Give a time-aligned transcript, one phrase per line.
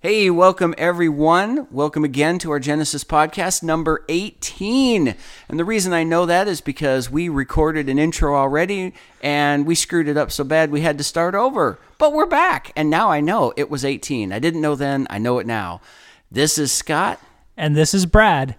[0.00, 1.66] Hey, welcome everyone.
[1.72, 5.16] Welcome again to our Genesis podcast number 18.
[5.48, 9.74] And the reason I know that is because we recorded an intro already and we
[9.74, 11.80] screwed it up so bad we had to start over.
[11.98, 14.32] But we're back, and now I know it was 18.
[14.32, 15.80] I didn't know then, I know it now.
[16.30, 17.20] This is Scott.
[17.56, 18.54] And this is Brad.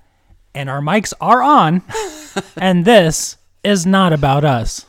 [0.53, 1.83] And our mics are on.
[2.57, 4.88] and this is not about us.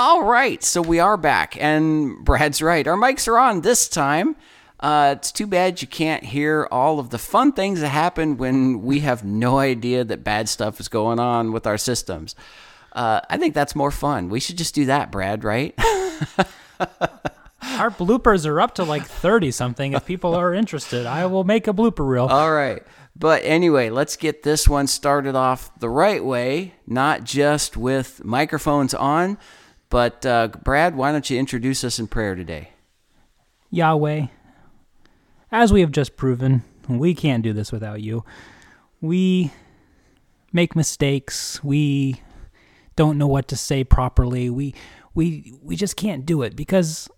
[0.00, 2.86] All right, so we are back, and Brad's right.
[2.86, 4.36] Our mics are on this time.
[4.78, 8.82] Uh, it's too bad you can't hear all of the fun things that happen when
[8.82, 12.36] we have no idea that bad stuff is going on with our systems.
[12.92, 14.28] Uh, I think that's more fun.
[14.28, 15.74] We should just do that, Brad, right?
[15.80, 15.86] Our
[17.90, 19.94] bloopers are up to like 30 something.
[19.94, 22.26] If people are interested, I will make a blooper reel.
[22.26, 22.84] all right.
[23.16, 28.94] But anyway, let's get this one started off the right way, not just with microphones
[28.94, 29.38] on.
[29.90, 32.70] But uh, Brad, why don't you introduce us in prayer today?
[33.70, 34.26] Yahweh,
[35.50, 38.24] as we have just proven, we can't do this without you.
[39.00, 39.52] We
[40.52, 41.62] make mistakes.
[41.62, 42.20] We
[42.96, 44.50] don't know what to say properly.
[44.50, 44.74] We
[45.14, 47.08] we we just can't do it because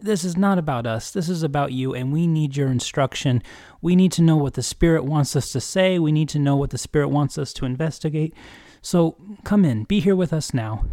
[0.00, 1.10] this is not about us.
[1.12, 3.42] This is about you and we need your instruction.
[3.80, 5.98] We need to know what the spirit wants us to say.
[5.98, 8.34] We need to know what the spirit wants us to investigate.
[8.80, 10.84] So come in, be here with us now.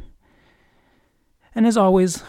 [1.56, 2.24] And as always,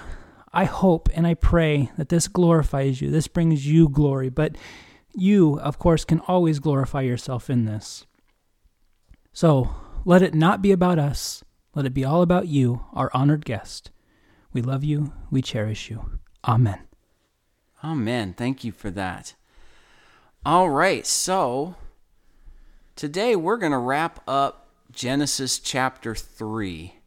[0.52, 3.10] I hope and I pray that this glorifies you.
[3.10, 4.56] This brings you glory, but
[5.14, 8.06] you, of course, can always glorify yourself in this.
[9.32, 9.70] So
[10.04, 11.44] let it not be about us.
[11.74, 13.90] Let it be all about you, our honored guest.
[14.52, 15.12] We love you.
[15.30, 16.18] We cherish you.
[16.46, 16.80] Amen.
[17.84, 18.34] Amen.
[18.34, 19.34] Thank you for that.
[20.44, 21.76] All right, so
[22.96, 26.99] today we're going to wrap up Genesis chapter 3.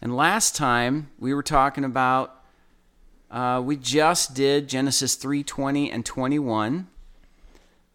[0.00, 2.34] And last time we were talking about
[3.30, 6.88] uh, we just did Genesis 3:20 and 21.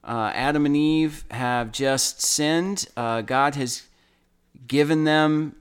[0.04, 2.88] Uh, Adam and Eve have just sinned.
[2.98, 3.84] Uh, God has
[4.68, 5.56] given them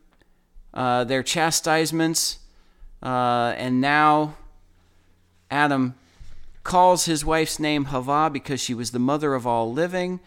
[0.74, 2.38] uh, their chastisements.
[3.02, 4.34] Uh, and now
[5.50, 5.94] Adam
[6.64, 10.20] calls his wife's name Hava because she was the mother of all living.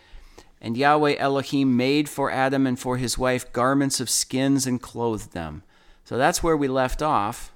[0.61, 5.33] And Yahweh Elohim made for Adam and for his wife garments of skins and clothed
[5.33, 5.63] them.
[6.05, 7.51] So that's where we left off.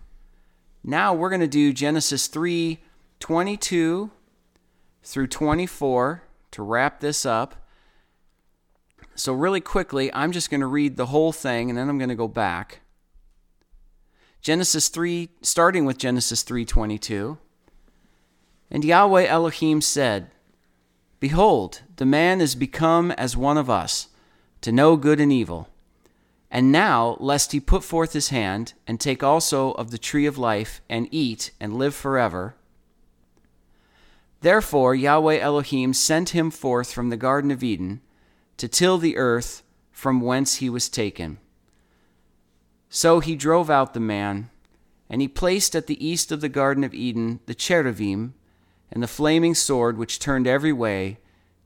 [0.83, 2.79] Now we're going to do Genesis 3
[3.19, 4.11] 22
[5.03, 7.55] through 24 to wrap this up.
[9.15, 12.09] So, really quickly, I'm just going to read the whole thing and then I'm going
[12.09, 12.79] to go back.
[14.41, 17.37] Genesis 3, starting with Genesis 3:22.
[18.71, 20.31] And Yahweh Elohim said,
[21.19, 24.07] Behold, the man is become as one of us,
[24.61, 25.67] to know good and evil.
[26.51, 30.37] And now, lest he put forth his hand, and take also of the tree of
[30.37, 32.55] life, and eat, and live forever.
[34.41, 38.01] Therefore Yahweh Elohim sent him forth from the Garden of Eden,
[38.57, 41.37] to till the earth from whence he was taken.
[42.89, 44.49] So he drove out the man,
[45.09, 48.33] and he placed at the east of the Garden of Eden the cherubim,
[48.91, 51.19] and the flaming sword which turned every way,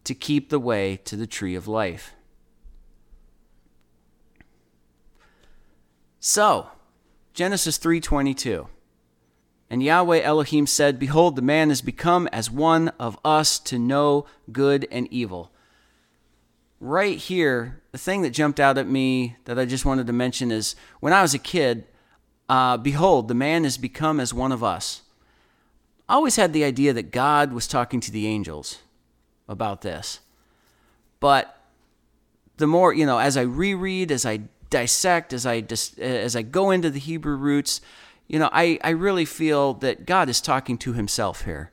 [0.03, 2.13] to keep the way to the tree of life.
[6.25, 6.69] So,
[7.33, 8.69] Genesis 3:22.
[9.69, 14.25] And Yahweh Elohim said, Behold, the man is become as one of us to know
[14.49, 15.51] good and evil.
[16.79, 20.49] Right here, the thing that jumped out at me that I just wanted to mention
[20.49, 21.87] is when I was a kid,
[22.47, 25.01] uh, behold, the man is become as one of us.
[26.07, 28.79] I always had the idea that God was talking to the angels
[29.49, 30.21] about this.
[31.19, 31.57] But
[32.55, 36.41] the more, you know, as I reread, as I dissect, as I dis, as I
[36.41, 37.79] go into the Hebrew roots,
[38.27, 41.71] you know, I, I really feel that God is talking to himself here.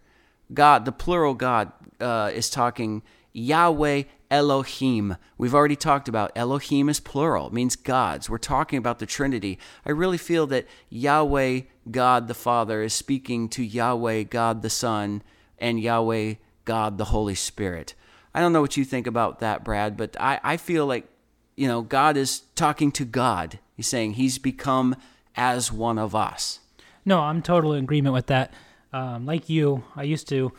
[0.52, 3.02] God, the plural God, uh, is talking
[3.32, 5.16] Yahweh Elohim.
[5.38, 8.28] We've already talked about Elohim is plural, it means gods.
[8.28, 9.58] We're talking about the Trinity.
[9.86, 15.22] I really feel that Yahweh, God the Father, is speaking to Yahweh, God the Son,
[15.58, 16.34] and Yahweh,
[16.66, 17.94] God the Holy Spirit.
[18.34, 21.06] I don't know what you think about that, Brad, but I, I feel like,
[21.56, 23.58] you know, God is talking to God.
[23.76, 24.96] He's saying he's become
[25.36, 26.60] as one of us.
[27.04, 28.52] No, I'm totally in agreement with that.
[28.92, 30.52] Um, like you, I used to,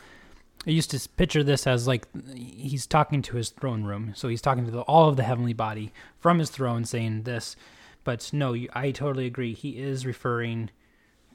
[0.66, 4.12] I used to picture this as like he's talking to his throne room.
[4.16, 7.56] So he's talking to the, all of the heavenly body from his throne, saying this.
[8.04, 9.54] But no, I totally agree.
[9.54, 10.70] He is referring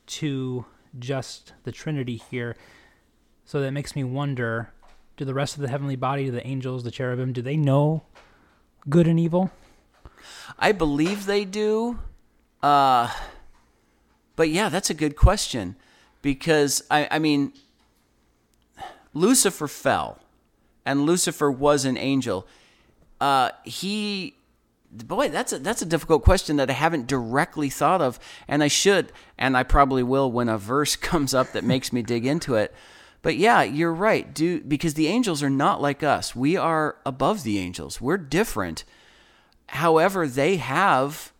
[0.08, 0.66] to
[1.00, 2.56] just the Trinity here.
[3.46, 4.74] So that makes me wonder
[5.16, 8.04] do the rest of the heavenly body, the angels, the cherubim, do they know
[8.90, 9.52] good and evil?
[10.60, 12.00] I believe they do.
[12.62, 13.12] Uh,
[14.36, 15.76] but yeah, that's a good question
[16.22, 17.54] because I, I mean,
[19.14, 20.20] Lucifer fell,
[20.86, 22.48] and Lucifer was an angel.
[23.20, 24.36] Uh, he,
[24.92, 28.68] boy, that's a that's a difficult question that I haven't directly thought of, and I
[28.68, 32.56] should, and I probably will when a verse comes up that makes me dig into
[32.56, 32.74] it.
[33.22, 36.36] But yeah, you're right, do because the angels are not like us.
[36.36, 38.00] We are above the angels.
[38.00, 38.84] We're different.
[39.70, 41.34] However, they have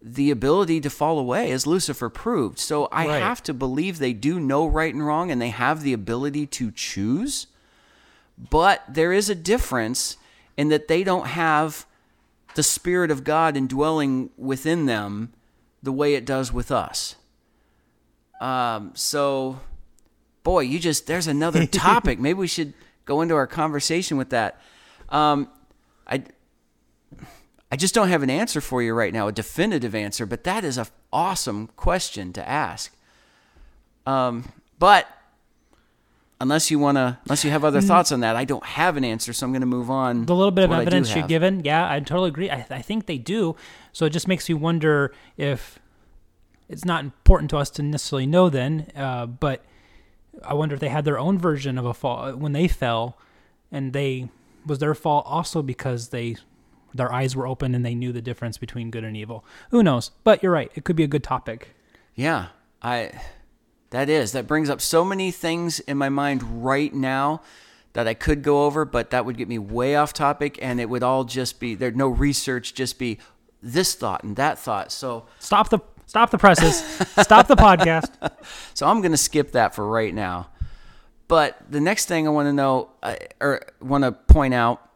[0.00, 2.58] the ability to fall away, as Lucifer proved.
[2.58, 3.22] So I Right.
[3.22, 6.72] have to believe they do know right and wrong and they have the ability to
[6.72, 7.46] choose.
[8.36, 10.16] But there is a difference
[10.56, 11.86] in that they don't have
[12.56, 15.32] the Spirit of God indwelling within them
[15.82, 17.14] the way it does with us.
[18.40, 19.60] Um, so,
[20.42, 22.18] boy, you just, there's another topic.
[22.18, 22.74] Maybe we should
[23.04, 24.60] go into our conversation with that.
[25.08, 25.48] Um,
[26.06, 26.22] I,
[27.70, 30.64] I just don't have an answer for you right now, a definitive answer, but that
[30.64, 32.94] is a awesome question to ask.
[34.06, 35.06] Um, but
[36.40, 39.04] unless you want to, unless you have other thoughts on that, I don't have an
[39.04, 40.26] answer, so I'm going to move on.
[40.26, 41.28] The little bit of what I do evidence you're have.
[41.28, 42.50] given, yeah, I totally agree.
[42.50, 43.56] I, I think they do.
[43.92, 45.78] So it just makes you wonder if
[46.68, 49.64] it's not important to us to necessarily know then, uh, but
[50.44, 53.18] I wonder if they had their own version of a fall uh, when they fell,
[53.70, 54.30] and they
[54.66, 56.36] was their fall also because they
[56.94, 59.44] their eyes were open and they knew the difference between good and evil.
[59.70, 60.10] Who knows?
[60.24, 61.74] But you're right; it could be a good topic.
[62.14, 62.48] Yeah,
[62.82, 63.12] I
[63.90, 67.42] that is that brings up so many things in my mind right now
[67.92, 70.88] that I could go over, but that would get me way off topic, and it
[70.88, 73.18] would all just be there'd no research, just be
[73.62, 74.90] this thought and that thought.
[74.90, 76.76] So Stop the stop the presses.
[77.22, 78.10] stop the podcast.
[78.74, 80.48] so I'm going to skip that for right now.
[81.28, 84.86] But the next thing I want to know uh, or want to point out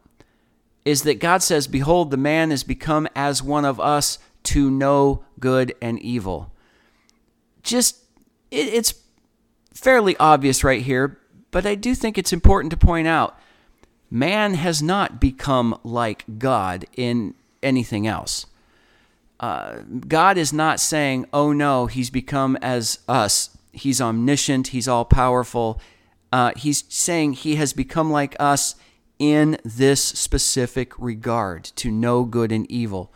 [0.85, 5.23] is that God says, "Behold, the man is become as one of us to know
[5.39, 6.51] good and evil."
[7.63, 7.97] Just
[8.51, 8.93] it, it's
[9.73, 11.19] fairly obvious right here,
[11.51, 13.37] but I do think it's important to point out
[14.09, 18.45] man has not become like God in anything else.
[19.39, 23.55] Uh, God is not saying, oh no, he's become as us.
[23.71, 25.79] He's omniscient, he's all powerful.
[26.31, 28.75] Uh, he's saying he has become like us
[29.19, 33.13] in this specific regard to know good and evil.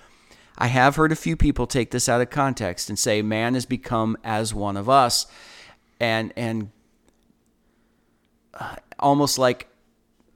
[0.58, 3.66] I have heard a few people take this out of context and say man has
[3.66, 5.26] become as one of us,
[6.00, 6.70] and and
[8.54, 9.68] uh, almost like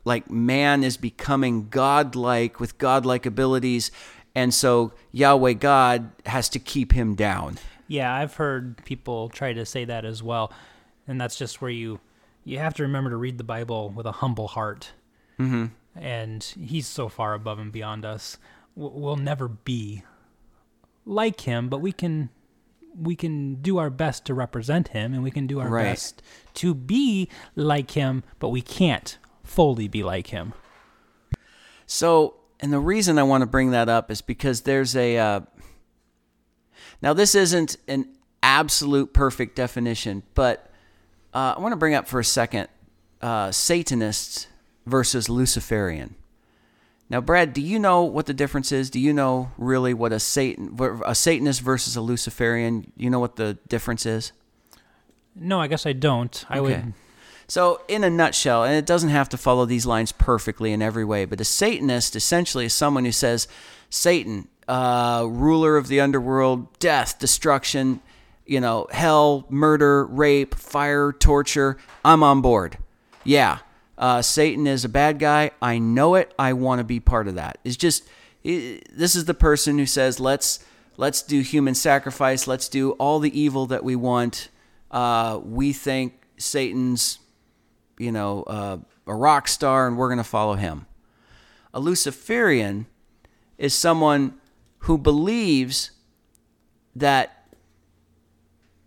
[0.03, 3.91] like man is becoming godlike with godlike abilities,
[4.35, 7.57] and so Yahweh God has to keep him down.
[7.87, 10.51] Yeah, I've heard people try to say that as well,
[11.07, 11.99] and that's just where you
[12.43, 14.91] you have to remember to read the Bible with a humble heart.
[15.39, 15.65] Mm-hmm.
[15.97, 18.37] And He's so far above and beyond us.
[18.75, 20.03] We'll never be
[21.05, 22.29] like Him, but we can
[22.97, 25.83] we can do our best to represent Him, and we can do our Right.
[25.83, 26.21] best
[26.55, 30.53] to be like Him, but we can't fully be like Him.
[31.85, 35.17] So, and the reason I want to bring that up is because there's a.
[35.17, 35.41] Uh,
[37.01, 38.07] now, this isn't an
[38.41, 40.71] absolute perfect definition, but
[41.33, 42.67] uh, I want to bring up for a second
[43.21, 44.47] uh, Satanists
[44.85, 46.15] versus Luciferian.
[47.09, 48.89] Now, Brad, do you know what the difference is?
[48.89, 50.75] Do you know really what a Satan,
[51.05, 52.91] a Satanist versus a Luciferian?
[52.97, 54.31] You know what the difference is?
[55.35, 56.45] No, I guess I don't.
[56.49, 56.75] I Okay.
[56.77, 56.93] would.
[57.47, 61.05] So, in a nutshell, and it doesn't have to follow these lines perfectly in every
[61.05, 63.47] way, but a Satanist essentially is someone who says,
[63.89, 68.01] Satan, uh, ruler of the underworld, death, destruction,
[68.47, 72.77] you know, hell, murder, rape, fire, torture, I'm on board.
[73.23, 73.59] Yeah,
[73.97, 75.51] uh, Satan is a bad guy.
[75.61, 76.33] I know it.
[76.37, 77.59] I want to be part of that.
[77.63, 78.07] It's just,
[78.45, 80.65] i this is the person who says, let's,
[80.97, 82.47] let's do human sacrifice.
[82.47, 84.49] Let's do all the evil that we want.
[84.91, 87.19] Uh, we think Satan's
[87.97, 90.85] you know, uh, a rock star and we're going to follow him.
[91.73, 92.87] A Luciferian
[93.57, 94.35] is someone
[94.79, 95.91] who believes
[96.95, 97.45] that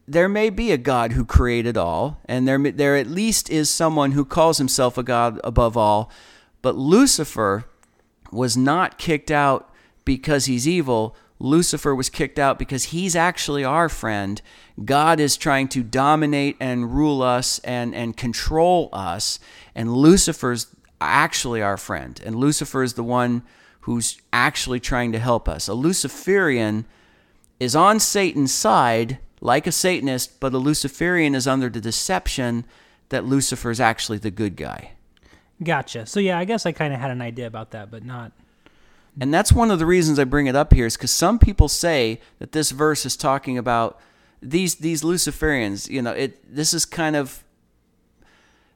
[0.06, 4.12] there may be a God who created all, and there, there at least is someone
[4.12, 6.10] who calls himself a God above all.
[6.62, 7.66] But Lucifer
[8.32, 9.70] was not kicked out
[10.06, 11.14] because he's evil.
[11.40, 14.42] Lucifer was kicked out because he's actually our friend.
[14.84, 19.38] God is trying to dominate and rule us and, and control us.
[19.74, 20.66] And Lucifer's
[21.00, 22.20] actually our friend.
[22.24, 23.42] And Lucifer is the one
[23.80, 25.68] who's actually trying to help us.
[25.68, 26.84] A Luciferian
[27.60, 32.64] is on Satan's side, like a Satanist, but a Luciferian is under the deception
[33.08, 34.92] that Lucifer is actually the good guy.
[35.62, 36.06] Gotcha.
[36.06, 38.32] So yeah, I guess I kind of had an idea about that, but not.
[39.20, 41.68] And that's one of the reasons I bring it up here is because some people
[41.68, 44.00] say that this verse is talking about
[44.40, 45.88] these these Luciferians.
[45.88, 47.42] You know, it this is kind of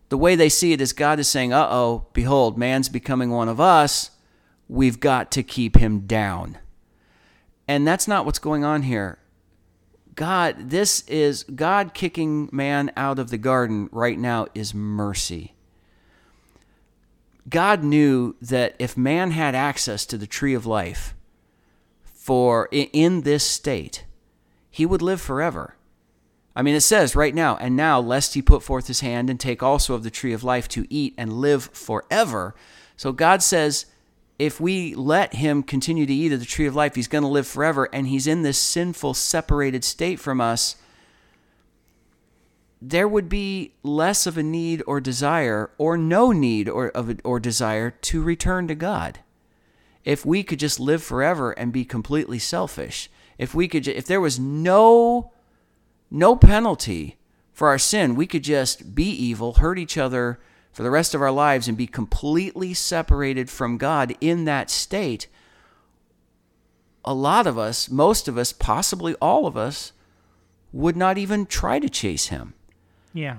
[0.09, 3.49] the way they see it is God is saying, "Uh oh, behold, man's becoming one
[3.49, 4.11] of us.
[4.69, 6.59] We've got to keep him down."
[7.69, 9.19] And that's not what's going on here.
[10.15, 15.55] God, this is God kicking man out of the garden right now is mercy.
[17.49, 21.15] God knew that if man had access to the tree of life
[22.05, 24.05] for in this state,
[24.71, 25.77] he would live forever.
[26.55, 29.41] I mean, it says right now, and now, lest he put forth his hand and
[29.41, 32.55] take also of the tree of life to eat and live forever.
[32.97, 33.87] So God says,
[34.39, 37.29] if we let him continue to eat of the tree of life, he's going to
[37.29, 40.77] live forever, and he's in this sinful, separated state from us.
[42.85, 47.39] There would be less of a need or desire, or no need or, of or
[47.39, 49.21] desire to return to God.
[50.05, 53.09] If we could just live forever and be completely selfish,
[53.39, 55.31] if we could, if there was no,
[56.11, 57.19] no penalty
[57.53, 60.41] for our sin, we could just be evil, hurt each other,
[60.73, 65.29] for the rest of our lives and be completely separated from God in that state,
[67.05, 69.93] a lot of us, most of us, possibly all of us,
[70.73, 72.55] would not even try to chase Him.
[73.13, 73.39] Yeah.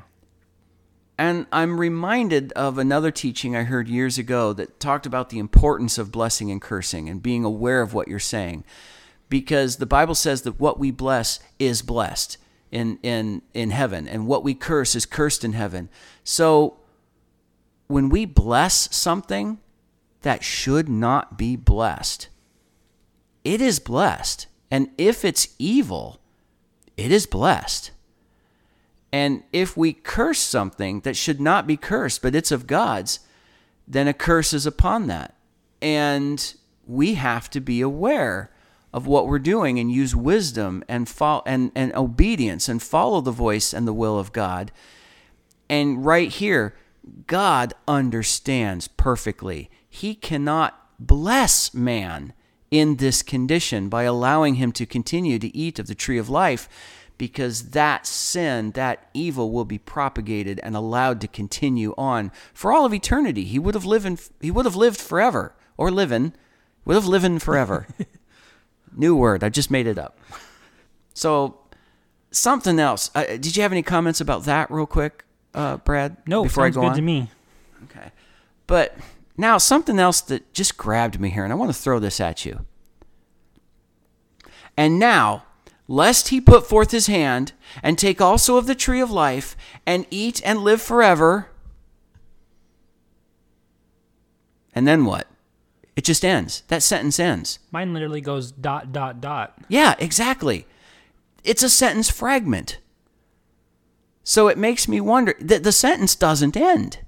[1.17, 5.97] And I'm reminded of another teaching I heard years ago that talked about the importance
[5.97, 8.63] of blessing and cursing and being aware of what you're saying.
[9.29, 12.37] Because the Bible says that what we bless is blessed
[12.71, 15.89] in, in, in heaven, and what we curse is cursed in heaven.
[16.23, 16.77] So
[17.87, 19.59] when we bless something
[20.23, 22.29] that should not be blessed,
[23.43, 24.47] it is blessed.
[24.71, 26.19] And if it's evil,
[26.97, 27.91] it is blessed.
[29.13, 33.19] And if we curse something that should not be cursed, but it's of God's,
[33.87, 35.35] then a curse is upon that.
[35.83, 36.53] And
[36.87, 38.49] we have to be aware
[38.91, 43.31] of what we're doing and use wisdom and, fo- and, and obedience and follow the
[43.31, 44.71] voice and the will of God.
[45.69, 46.75] And right here,
[47.27, 49.69] God understands perfectly.
[49.87, 52.33] He cannot bless man
[52.71, 56.67] in this condition by allowing him to continue to eat of the tree of life
[57.17, 62.85] because that sin, that evil will be propagated and allowed to continue on for all
[62.85, 63.43] of eternity.
[63.43, 66.33] He would have lived in, he would have lived forever or living
[66.85, 67.87] would have lived forever.
[68.95, 70.17] New word, I just made it up.
[71.13, 71.59] So
[72.31, 73.09] something else.
[73.15, 75.23] Uh, did you have any comments about that real quick?
[75.53, 76.17] uh, Brad?
[76.27, 76.95] No, before sounds I go good on?
[76.95, 77.29] to me.
[77.85, 78.11] Okay,
[78.67, 78.97] but
[79.37, 82.45] now something else that just grabbed me here, and I want to throw this at
[82.45, 82.65] you.
[84.75, 85.43] And now,
[85.87, 90.05] lest he put forth his hand and take also of the tree of life and
[90.09, 91.49] eat and live forever.
[94.73, 95.27] And then what?
[95.95, 96.63] It just ends.
[96.69, 97.59] That sentence ends.
[97.71, 99.57] Mine literally goes dot, dot, dot.
[99.67, 100.65] Yeah, exactly.
[101.43, 102.79] It's a sentence fragment.
[104.23, 106.99] So it makes me wonder that the sentence doesn't end.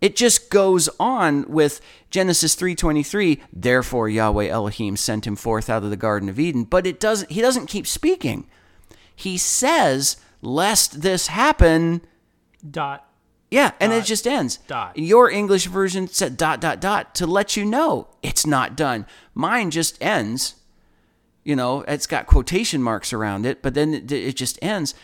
[0.00, 1.80] It just goes on with
[2.10, 6.86] Genesis 3:23, therefore Yahweh Elohim sent him forth out of the garden of Eden, but
[6.86, 8.46] it doesn't he doesn't keep speaking.
[9.14, 12.00] He says, lest this happen
[12.68, 13.06] dot
[13.50, 14.58] yeah, and it just ends.
[14.68, 14.96] Dot.
[14.96, 19.06] Your English version said dot dot dot to let you know it's not done.
[19.34, 20.54] Mine just ends.
[21.42, 24.94] You know, it's got quotation marks around it, but then it, it just ends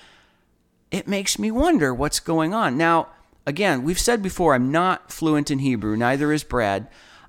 [0.91, 2.77] it makes me wonder what's going on.
[2.77, 3.09] Now,
[3.47, 6.89] again, we've said before, I'm not fluent in Hebrew, neither is Brad.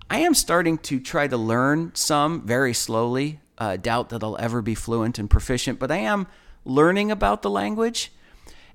[0.10, 3.40] I am starting to try to learn some very slowly.
[3.58, 6.28] Uh, doubt that I'll ever be fluent and proficient, but I am
[6.64, 8.12] learning about the language.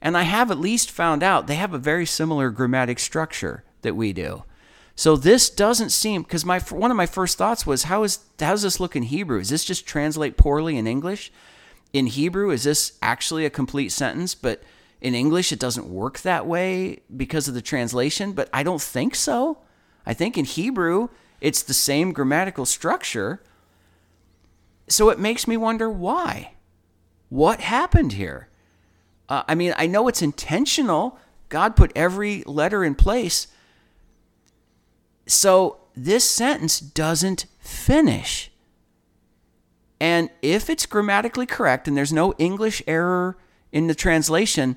[0.00, 3.94] And I have at least found out they have a very similar grammatic structure that
[3.94, 4.42] we do.
[4.96, 8.50] So this doesn't seem because my one of my first thoughts was how is how
[8.50, 9.38] does this look in Hebrew?
[9.38, 11.32] Is this just translate poorly in English?
[11.92, 14.34] In Hebrew, is this actually a complete sentence?
[14.34, 14.62] But
[15.02, 19.16] in English, it doesn't work that way because of the translation, but I don't think
[19.16, 19.58] so.
[20.06, 21.08] I think in Hebrew,
[21.40, 23.42] it's the same grammatical structure.
[24.88, 26.52] So it makes me wonder why.
[27.30, 28.48] What happened here?
[29.28, 31.18] Uh, I mean, I know it's intentional.
[31.48, 33.48] God put every letter in place.
[35.26, 38.52] So this sentence doesn't finish.
[39.98, 43.36] And if it's grammatically correct and there's no English error
[43.72, 44.76] in the translation,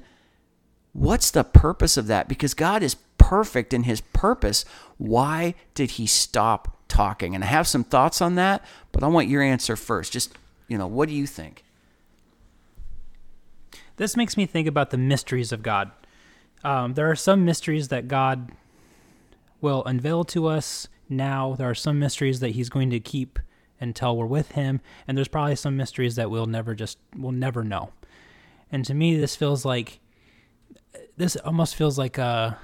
[0.96, 2.30] What's the purpose of that?
[2.30, 4.64] Because God is perfect in his purpose.
[4.98, 7.36] Why did he stop talking?
[7.36, 10.14] And I have some thoughts on that, but I want your answer first.
[10.14, 10.38] Just,
[10.70, 11.66] you know, what do you think?
[13.98, 15.92] This makes me think about the mysteries of God.
[16.64, 18.54] Um, there are some mysteries that God
[19.60, 21.56] will unveil to us now.
[21.58, 23.38] There are some mysteries that He's going to keep
[23.82, 27.66] until we're with Him, and there's probably some mysteries that we'll never just we'll never
[27.66, 27.92] know.
[28.72, 30.00] And to me, this feels like
[31.18, 32.58] this almost feels like a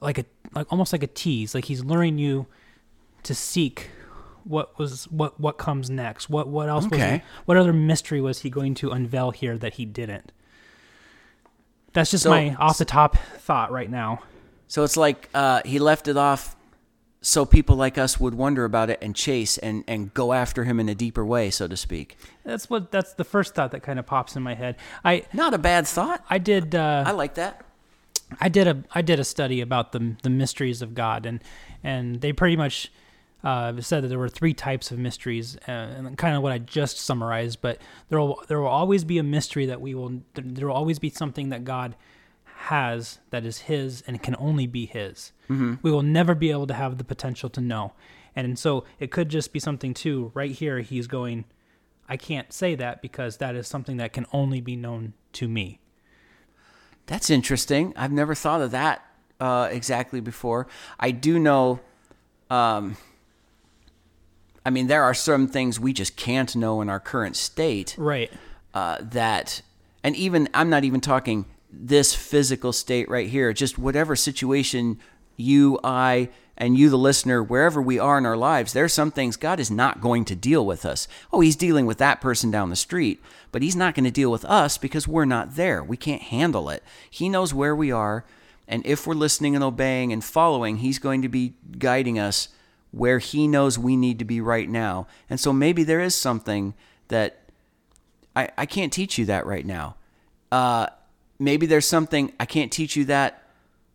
[0.00, 0.24] like a
[0.54, 1.54] like almost like a tease.
[1.54, 2.46] Like He's luring you
[3.22, 3.90] to seek
[4.44, 6.28] what was what what comes next.
[6.28, 7.18] What what else was Okay.
[7.18, 10.32] he, what other mystery was he going to unveil here that he didn't?
[11.92, 14.22] That's just So- my off the top thought right now.
[14.66, 16.56] So it's like uh, he left it off
[17.22, 20.80] so people like us would wonder about it and chase and, and go after him
[20.80, 22.18] in a deeper way, so to speak.
[22.44, 24.76] That's what that's the first thought that kind of pops in my head.
[25.04, 26.24] I Not a bad thought.
[26.28, 27.64] I did uh, I like that.
[28.40, 31.42] I did a I did a study about the the mysteries of God, and
[31.84, 32.90] and they pretty much
[33.44, 36.58] uh, said that there were three types of mysteries, uh, and kind of what I
[36.58, 37.60] just summarized.
[37.60, 40.98] But there will there will always be a mystery that we will there will always
[40.98, 41.94] be something that God
[42.62, 45.32] has that is His and can only be His.
[45.50, 45.74] Mm-hmm.
[45.82, 47.92] We will never be able to have the potential to know,
[48.34, 50.30] and so it could just be something too.
[50.34, 51.44] Right here, He's going.
[52.08, 55.80] I can't say that because that is something that can only be known to me.
[57.06, 57.92] That's interesting.
[57.96, 59.06] I've never thought of that
[59.40, 60.66] uh, exactly before.
[61.00, 61.80] I do know.
[62.50, 62.96] Um,
[64.64, 67.96] I mean, there are some things we just can't know in our current state.
[67.98, 68.30] Right.
[68.74, 69.62] uh, that,
[70.02, 74.98] and even I'm not even talking this physical state right here, just whatever situation
[75.36, 79.36] you, I, and you, the listener, wherever we are in our lives, there's some things
[79.36, 81.08] God is not going to deal with us.
[81.32, 84.30] Oh, He's dealing with that person down the street, but He's not going to deal
[84.30, 85.82] with us because we're not there.
[85.82, 86.82] We can't handle it.
[87.10, 88.24] He knows where we are,
[88.68, 92.48] and if we're listening and obeying and following, He's going to be guiding us
[92.90, 95.06] where He knows we need to be right now.
[95.30, 96.74] And so maybe there is something
[97.08, 97.40] that
[98.36, 99.96] I, I can't teach you that right now.
[100.50, 100.88] Uh,
[101.44, 103.42] maybe there's something I can't teach you that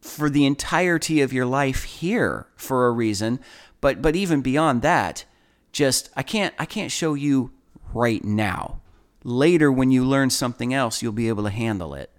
[0.02, 3.40] for the entirety of your life here for a reason,
[3.82, 5.26] but but even beyond that,
[5.72, 7.52] just I can't I can't show you
[7.94, 8.82] right now.
[9.24, 12.12] Later when you learn something else, you'll be able to handle it.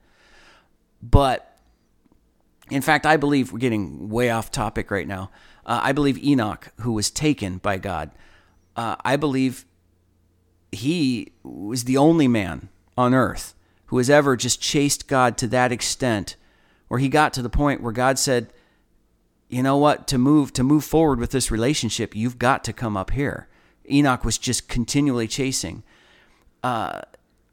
[1.03, 1.57] But
[2.71, 5.31] in fact, I believe we're getting way off topic right now.
[5.65, 8.11] Uh, I believe Enoch, who was taken by God,
[8.77, 9.65] uh, I believe
[10.71, 13.55] he was the only man on earth
[13.89, 16.37] who has ever just chased God to that extent
[16.89, 18.53] where he got to the point where God said,
[19.49, 20.07] "You know what?
[20.09, 23.49] To move to move forward with this relationship, you've got to come up here."
[23.91, 25.83] Enoch was just continually chasing.
[26.63, 27.03] Uh,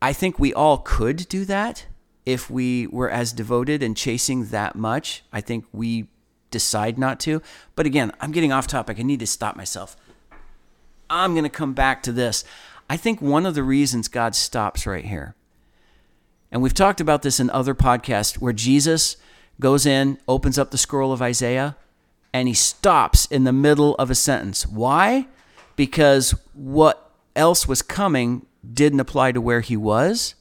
[0.02, 1.86] I think we all could do that
[2.26, 5.24] if we were as devoted and chasing that much.
[5.32, 6.08] I think we
[6.52, 7.42] decide not to.
[7.76, 9.00] But again, I'm getting off topic.
[9.00, 9.96] I need to stop myself.
[11.10, 12.44] I'm going to come back to this.
[12.90, 15.36] I think one of the reasons God stops right here,
[16.52, 19.18] and we've talked about this in other podcasts, where Jesus
[19.60, 21.76] goes in, opens up the scroll of Isaiah,
[22.34, 24.68] and he stops in the middle of a sentence.
[24.68, 25.28] Why?
[25.76, 30.36] Because what else was coming didn't apply to where he was.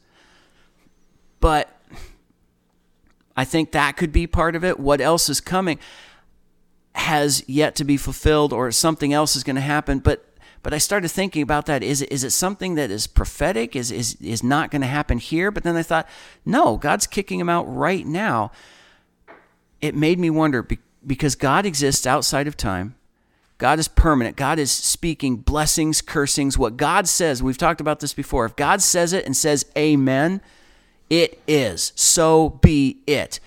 [1.41, 1.69] But
[3.37, 4.81] I think that could be part of it.
[4.81, 5.79] What else is coming
[6.95, 9.99] has yet to be fulfilled, or something else is going to happen.
[9.99, 10.25] But
[10.65, 11.83] but I started thinking about that.
[11.83, 13.77] Is it is it something that is prophetic?
[13.77, 15.51] Is is is not going to happen here?
[15.51, 16.09] But then I thought,
[16.47, 18.51] no, God's kicking him out right now.
[19.83, 20.67] It made me wonder
[21.07, 22.95] because God exists outside of time.
[23.59, 24.37] God is permanent.
[24.37, 26.57] God is speaking blessings, cursings.
[26.57, 28.47] What God says, we've talked about this before.
[28.47, 30.41] If God says it and says amen,
[31.11, 31.93] it is.
[31.95, 33.39] So be it.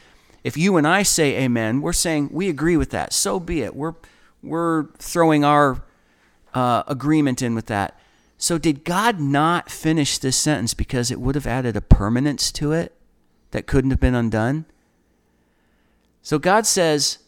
[0.43, 3.12] If you and I say amen, we're saying we agree with that.
[3.12, 3.75] So be it.
[3.75, 3.95] We're
[4.43, 5.82] we're throwing our
[6.58, 7.96] uh, agreement in with that.
[8.36, 12.72] So did God not finish this sentence because it would have added a permanence to
[12.72, 12.96] it
[13.52, 14.65] that couldn't have been undone?
[16.24, 17.20] So God says,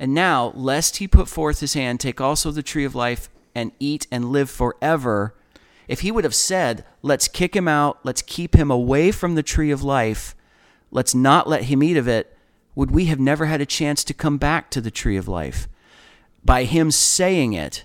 [0.00, 3.70] and now, lest he put forth his hand, take also the tree of life and
[3.78, 5.36] eat and live forever.
[5.86, 9.44] If he would have said, let's kick him out, let's keep him away from the
[9.44, 10.34] tree of life,
[10.90, 12.36] let's not let him eat of it,
[12.74, 15.68] would we have never had a chance to come back to the tree of life?
[16.44, 17.84] By him saying it,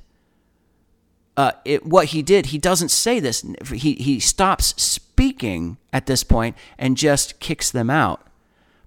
[1.38, 3.45] uh, it, what he did, he doesn't say this.
[3.71, 8.26] He, he stops speaking at this point and just kicks them out.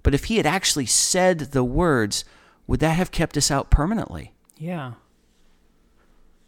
[0.02, 2.24] But if he had actually said the words,
[2.66, 4.32] would that have kept us out permanently?
[4.58, 4.94] Yeah.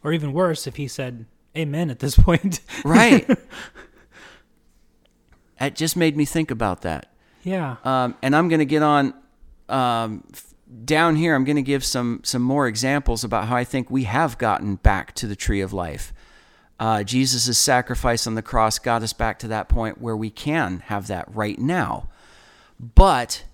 [0.02, 2.60] Or even worse, if he said amen at this point.
[2.84, 3.28] Right.
[5.60, 7.12] it just made me think about that.
[7.44, 7.76] yeah.
[7.84, 9.14] Um, and I'm going to get on
[9.68, 10.24] um,
[10.84, 11.34] down here.
[11.34, 14.76] I'm going to give some some more examples about how I think we have gotten
[14.76, 16.12] back to the tree of life.
[16.80, 20.80] Uh, Jesus' sacrifice on the cross got us back to that point where we can
[20.86, 22.08] have that right now.
[22.80, 23.44] But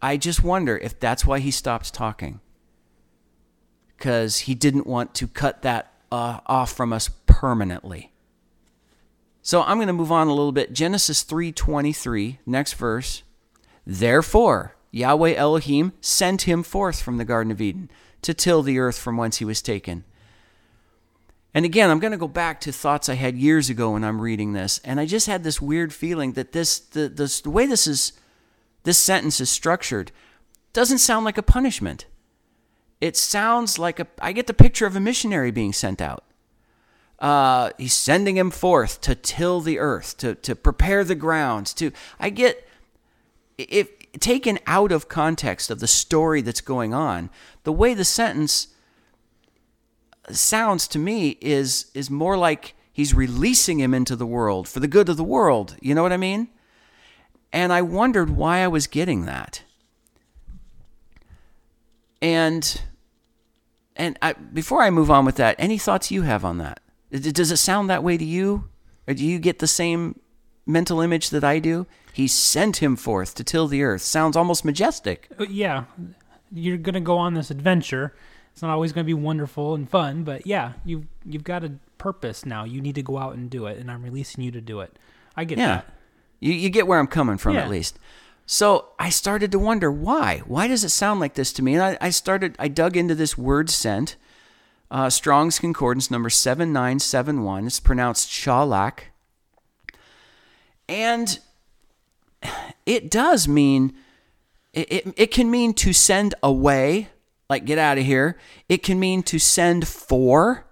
[0.00, 2.40] I just wonder if that's why he stopped talking.
[3.96, 8.12] Because he didn't want to cut that uh, off from us permanently.
[9.42, 10.72] So I'm going to move on a little bit.
[10.72, 13.22] Genesis 3:23, next verse.
[13.86, 17.90] Therefore, Yahweh Elohim sent him forth from the garden of Eden
[18.22, 20.04] to till the earth from whence he was taken.
[21.54, 24.20] And again, I'm going to go back to thoughts I had years ago when I'm
[24.20, 27.64] reading this, and I just had this weird feeling that this the this, the way
[27.64, 28.12] this is
[28.82, 30.12] this sentence is structured
[30.74, 32.04] doesn't sound like a punishment.
[33.00, 36.24] It sounds like a I get the picture of a missionary being sent out.
[37.18, 41.72] Uh, he's sending him forth to till the earth, to to prepare the grounds.
[41.74, 42.68] To I get
[43.56, 43.88] if
[44.20, 47.30] taken out of context of the story that's going on,
[47.64, 48.68] the way the sentence
[50.30, 54.88] sounds to me is is more like he's releasing him into the world for the
[54.88, 55.76] good of the world.
[55.80, 56.48] You know what I mean?
[57.52, 59.62] And I wondered why I was getting that.
[62.20, 62.80] And
[63.94, 66.80] and I, before I move on with that, any thoughts you have on that?
[67.10, 68.68] Does it sound that way to you?
[69.08, 70.20] Or do you get the same
[70.66, 71.86] mental image that I do?
[72.16, 74.00] He sent him forth to till the earth.
[74.00, 75.28] Sounds almost majestic.
[75.38, 75.84] Uh, yeah,
[76.50, 78.14] you're gonna go on this adventure.
[78.54, 82.46] It's not always gonna be wonderful and fun, but yeah, you've you've got a purpose
[82.46, 82.64] now.
[82.64, 84.98] You need to go out and do it, and I'm releasing you to do it.
[85.36, 85.66] I get Yeah.
[85.66, 85.92] that.
[86.40, 87.64] You, you get where I'm coming from Yeah.
[87.64, 87.98] at least.
[88.46, 90.38] So I started to wonder why.
[90.46, 91.74] Why does it sound like this to me?
[91.74, 94.16] And I, I started, I dug into this word sent.
[94.90, 97.66] Uh, Strong's Concordance number 7971.
[97.66, 99.00] It's pronounced shalak.
[100.88, 101.38] And
[102.86, 103.94] it does mean,
[104.72, 107.08] it, it, it can mean to send away,
[107.48, 108.38] like get out of here.
[108.68, 110.66] It can mean to send for,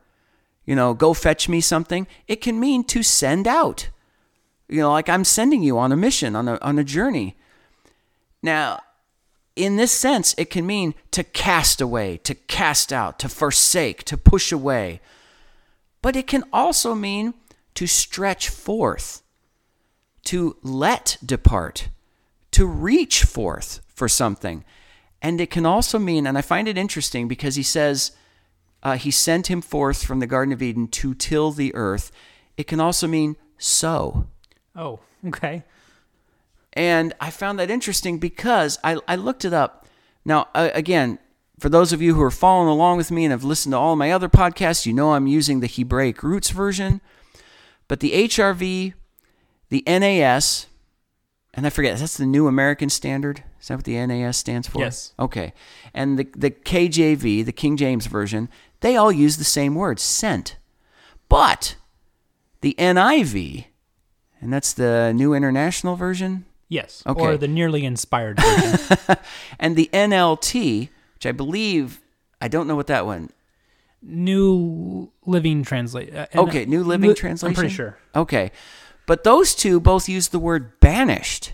[0.65, 2.07] you know, go fetch me something.
[2.29, 3.89] It can mean to send out
[4.69, 7.37] you know like i'm sending you on a mission on a, on a journey
[8.43, 8.81] now
[9.57, 14.17] in this sense it can mean to cast away to cast out to forsake to
[14.17, 15.01] push away
[16.03, 17.35] but it can also mean
[17.75, 19.23] to stretch forth
[20.25, 21.89] to let depart
[22.51, 24.65] to reach forth for something
[25.23, 28.13] and it can also mean and i find it interesting because he says
[28.83, 32.11] uh, he sent him forth from the garden of eden to till the earth
[32.57, 34.27] it can also mean sow
[34.77, 35.63] Oh, okay.
[36.73, 39.87] and I found that interesting because I, I looked it up.
[40.25, 41.19] Now, uh, again,
[41.61, 43.95] for those of you who are following along with me and have listened to all
[43.95, 47.01] my other podcasts, you know I'm using the Hebraic Roots version.
[47.87, 48.95] But the HRV,
[49.71, 50.67] the NAS,
[51.55, 53.43] and I forget, that's the New American Standard?
[53.61, 54.81] Is that what the NAS stands for?
[54.81, 55.13] Yes.
[55.19, 55.53] Okay.
[55.95, 58.49] And the, the KJV, the King James Version,
[58.81, 60.57] they all use the same word, sent.
[61.29, 61.77] But
[62.61, 63.67] the NIV,
[64.41, 67.03] and that's the New International Version, Yes.
[67.07, 67.21] Okay.
[67.21, 69.17] Or the nearly inspired version.
[69.61, 72.01] and the NLT, which I believe
[72.41, 73.31] I don't know what that one.
[74.03, 76.15] New Living Translate.
[76.15, 77.51] uh, Okay, New Living Li- Translation.
[77.51, 77.99] I'm pretty sure.
[78.15, 78.51] Okay,
[79.07, 81.53] but those two both use the word banished.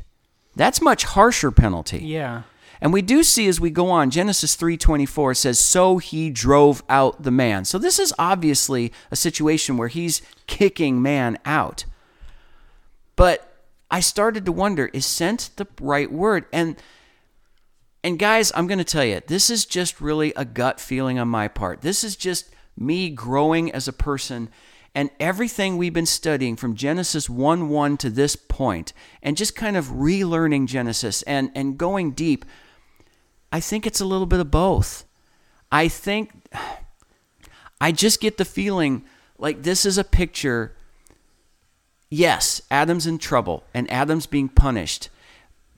[0.56, 1.98] That's much harsher penalty.
[1.98, 2.42] Yeah.
[2.80, 7.22] And we do see as we go on, Genesis 3:24 says, "So he drove out
[7.22, 11.84] the man." So this is obviously a situation where he's kicking man out.
[13.16, 13.54] But
[13.90, 16.46] I started to wonder, is sent the right word?
[16.52, 16.76] And
[18.02, 21.28] and guys, I'm going to tell you, this is just really a gut feeling on
[21.28, 21.82] my part.
[21.82, 22.46] This is just
[22.78, 24.48] me growing as a person
[24.94, 29.76] and everything we've been studying from Genesis 1 1 to this point, and just kind
[29.76, 32.44] of relearning Genesis and, and going deep.
[33.52, 35.04] I think it's a little bit of both.
[35.70, 36.32] I think
[37.80, 39.04] I just get the feeling
[39.38, 40.76] like this is a picture.
[42.10, 45.08] Yes, Adam's in trouble and Adam's being punished,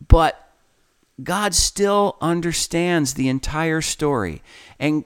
[0.09, 0.53] but
[1.23, 4.43] God still understands the entire story.
[4.79, 5.05] And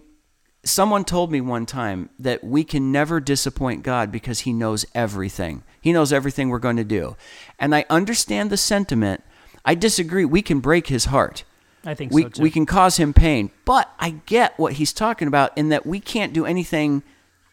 [0.68, 5.62] someone told me one time that we can never disappoint God because he knows everything.
[5.80, 7.16] He knows everything we're going to do.
[7.58, 9.22] And I understand the sentiment.
[9.64, 10.24] I disagree.
[10.24, 11.44] We can break his heart.
[11.84, 12.42] I think We, so too.
[12.42, 13.50] we can cause him pain.
[13.64, 17.02] But I get what he's talking about in that we can't do anything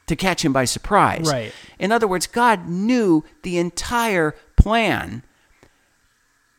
[0.07, 1.31] to catch him by surprise.
[1.31, 1.53] Right.
[1.79, 5.23] In other words, God knew the entire plan.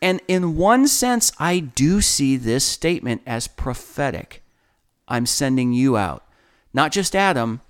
[0.01, 4.43] And in one sense, I do see this statement as prophetic.
[5.09, 6.25] I'm sending you out.
[6.75, 7.61] Not just Adam,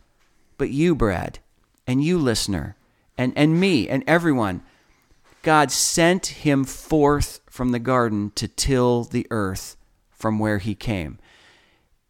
[0.58, 1.38] but you, Brad,
[1.86, 2.74] and you, listener,
[3.18, 4.62] and, and me, and everyone.
[5.42, 9.76] God sent him forth from the garden to till the earth
[10.10, 11.18] from where he came.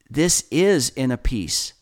[0.08, 1.72] This is in a piece,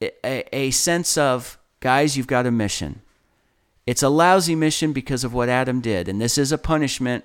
[0.00, 3.02] a, a sense of, guys, you've got a mission.
[3.86, 7.24] It's a lousy mission because of what Adam did, and this is a punishment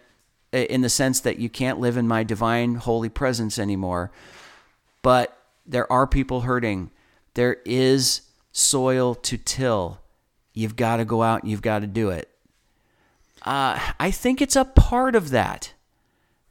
[0.52, 4.12] in the sense that you can't live in my divine holy presence anymore.
[5.04, 6.90] But there are people hurting.
[7.34, 10.00] There is soil to till.
[10.54, 12.30] You've got to go out and you've got to do it.
[13.42, 15.74] Uh, I think it's a part of that.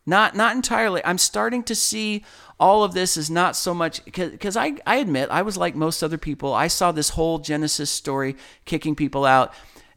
[0.04, 1.00] Not not entirely.
[1.04, 2.24] I'm starting to see
[2.58, 6.02] all of this is not so much because I, I admit I was like most
[6.02, 6.52] other people.
[6.52, 9.54] I saw this whole Genesis story kicking people out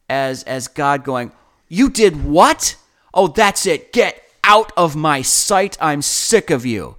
[0.08, 1.32] as as God going,
[1.67, 2.76] "You did what?
[3.15, 3.91] Oh, that's it.
[3.91, 5.76] Get out of my sight.
[5.82, 6.98] I'm sick of you."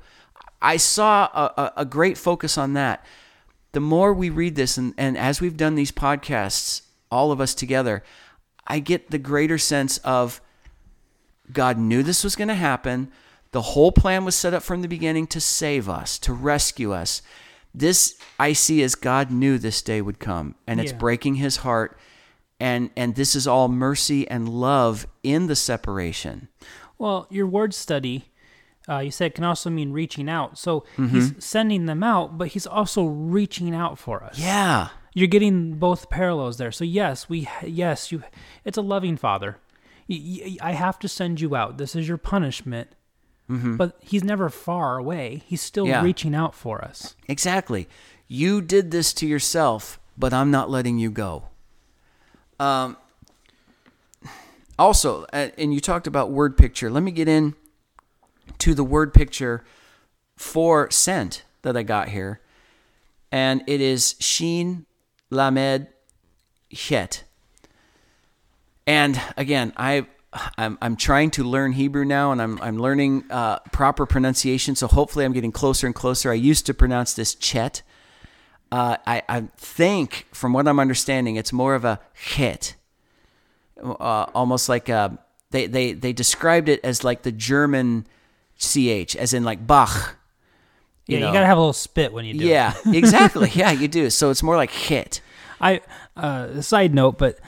[0.61, 3.05] I saw a, a, a great focus on that.
[3.77, 7.55] The more we read this, and, and as we've done these podcasts, all of us
[7.55, 8.03] together,
[8.67, 10.41] I get the greater sense of
[11.53, 13.13] God knew this was going to happen.
[13.51, 17.21] The whole plan was set up from the beginning to save us, to rescue us.
[17.75, 20.97] This I see as God knew this day would come, and it's Yeah.
[20.97, 21.99] breaking his heart.
[22.59, 26.49] And, and this is all mercy and love in the separation.
[26.97, 28.31] Well, your word study,
[28.89, 30.59] uh, you said can also mean reaching out.
[30.59, 31.09] So Mm-hmm.
[31.09, 34.39] he's sending them out, but he's also reaching out for us.
[34.39, 34.89] Yeah.
[35.15, 36.71] You're getting both parallels there.
[36.73, 38.23] So yes, we yes you.
[38.65, 39.57] It's a loving father.
[40.09, 41.79] I have to send you out.
[41.79, 42.91] This is your punishment.
[43.49, 45.43] But he's never far away.
[45.47, 45.91] He's still Mm-hmm.
[45.93, 46.03] Yeah.
[46.03, 47.15] reaching out for us.
[47.29, 47.89] Exactly.
[48.29, 51.45] You did this to yourself, but I'm not letting you go.
[52.61, 52.97] Um,
[54.79, 56.91] also, uh, and you talked about word picture.
[56.91, 57.55] Let me get in
[58.59, 59.65] to the word picture
[60.37, 62.41] for sent that I got here.
[63.33, 64.87] And it is Shin
[65.31, 65.89] Lamed
[66.71, 67.25] Het.
[68.87, 70.07] And again, I
[70.57, 74.77] I'm I'm trying to learn Hebrew now, and I'm I'm learning uh, proper pronunciation.
[74.77, 76.31] So hopefully, I'm getting closer and closer.
[76.31, 77.83] I used to pronounce this Chet.
[78.71, 82.01] Uh, I I think, from what I'm understanding, it's more of a
[82.33, 82.77] Het,
[83.83, 85.19] uh, almost like a,
[85.51, 88.07] they they they described it as like the German
[88.59, 90.17] ch, as in like Bach.
[91.07, 91.27] Yeah, know.
[91.29, 92.49] you gotta have a little spit when you do it.
[92.49, 93.51] Yeah, exactly.
[93.55, 94.11] yeah, you do.
[94.11, 95.21] So it's more like hit.
[95.61, 95.81] I
[96.17, 97.39] uh, side note, but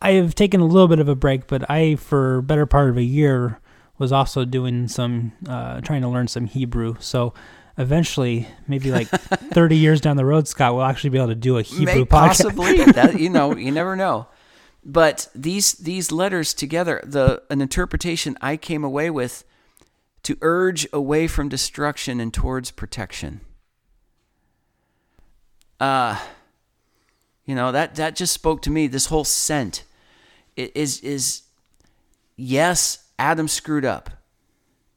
[0.00, 1.46] I have taken a little bit of a break.
[1.46, 3.60] But I, for better part of a year,
[3.98, 6.96] was also doing some uh, trying to learn some Hebrew.
[7.00, 7.34] So
[7.76, 9.08] eventually, maybe like
[9.52, 12.04] thirty years down the road, Scott will actually be able to do a Hebrew May-
[12.04, 12.44] podcast.
[12.44, 14.28] Possibly, that you know, you never know.
[14.84, 19.44] But these these letters together, the an interpretation I came away with
[20.22, 23.40] to urge away from destruction and towards protection.
[25.80, 26.18] Uh
[27.44, 28.86] you know that that just spoke to me.
[28.86, 29.84] This whole sent
[30.54, 31.42] is is
[32.36, 34.10] yes, Adam screwed up,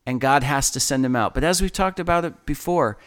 [0.05, 1.33] and God has to send him out.
[1.33, 2.97] But as we've talked about it before,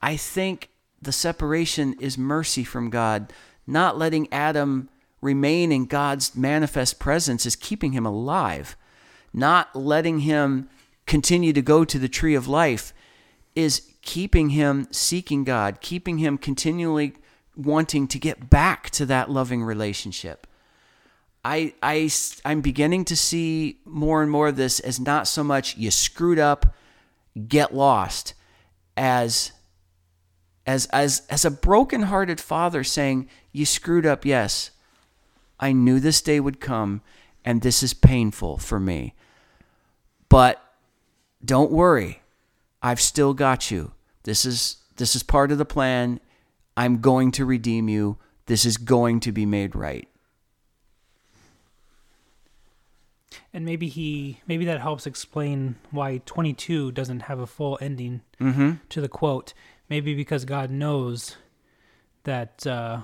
[0.00, 3.32] I think the separation is mercy from God.
[3.66, 4.88] Not letting Adam
[5.20, 8.76] remain in God's manifest presence is keeping him alive.
[9.32, 10.68] Not letting him
[11.06, 12.92] continue to go to the tree of life
[13.54, 17.14] is keeping him seeking God, keeping him continually
[17.56, 20.46] wanting to get back to that loving relationship.
[21.44, 22.10] I, I,
[22.44, 26.38] I'm beginning to see more and more of this as not so much you screwed
[26.38, 26.74] up,
[27.48, 28.34] get lost,
[28.96, 29.52] as
[30.66, 34.72] as as as a broken-hearted father saying, "You screwed up, yes.
[35.60, 37.02] I knew this day would come,
[37.44, 39.14] and this is painful for me.
[40.28, 40.60] But
[41.44, 42.22] don't worry,
[42.82, 43.92] I've still got you.
[44.24, 46.20] This is this is part of the plan.
[46.76, 48.18] I'm going to redeem you.
[48.46, 50.08] This is going to be made right."
[53.52, 58.72] And maybe he, maybe that helps explain why 22 doesn't have a full ending Mm-hmm.
[58.90, 59.54] to the quote.
[59.88, 61.36] Maybe because God knows
[62.24, 63.02] that uh,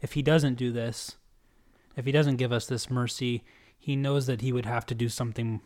[0.00, 1.16] if He doesn't do this,
[1.96, 3.44] if He doesn't give us this mercy,
[3.78, 5.60] He knows that He would have to do something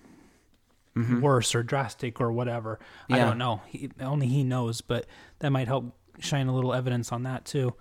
[0.96, 1.20] Mm-hmm.
[1.20, 2.78] worse or drastic or whatever.
[3.10, 3.62] I don't know.
[3.66, 5.06] He, only He knows, but
[5.40, 7.74] that might help shine a little evidence on that too.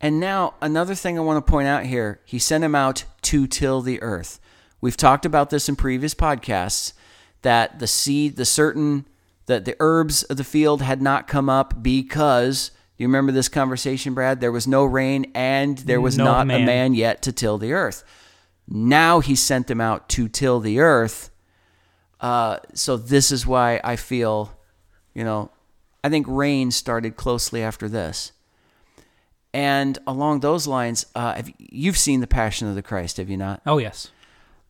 [0.00, 3.46] And now, another thing I want to point out here he sent him out to
[3.46, 4.40] till the earth.
[4.80, 6.92] We've talked about this in previous podcasts
[7.42, 9.06] that the seed, the certain,
[9.46, 14.14] that the herbs of the field had not come up because, you remember this conversation,
[14.14, 14.40] Brad?
[14.40, 16.66] There was no rain and there was No not a man.
[16.66, 18.04] man yet to till the earth.
[18.68, 21.30] Now he sent them out to till the earth.
[22.20, 24.52] Uh, so this is why I feel,
[25.14, 25.50] you know,
[26.02, 28.32] I think rain started closely after this.
[29.54, 33.36] And along those lines, uh, have, you've seen the Passion of the Christ, have you
[33.36, 33.62] not?
[33.66, 34.10] Oh yes,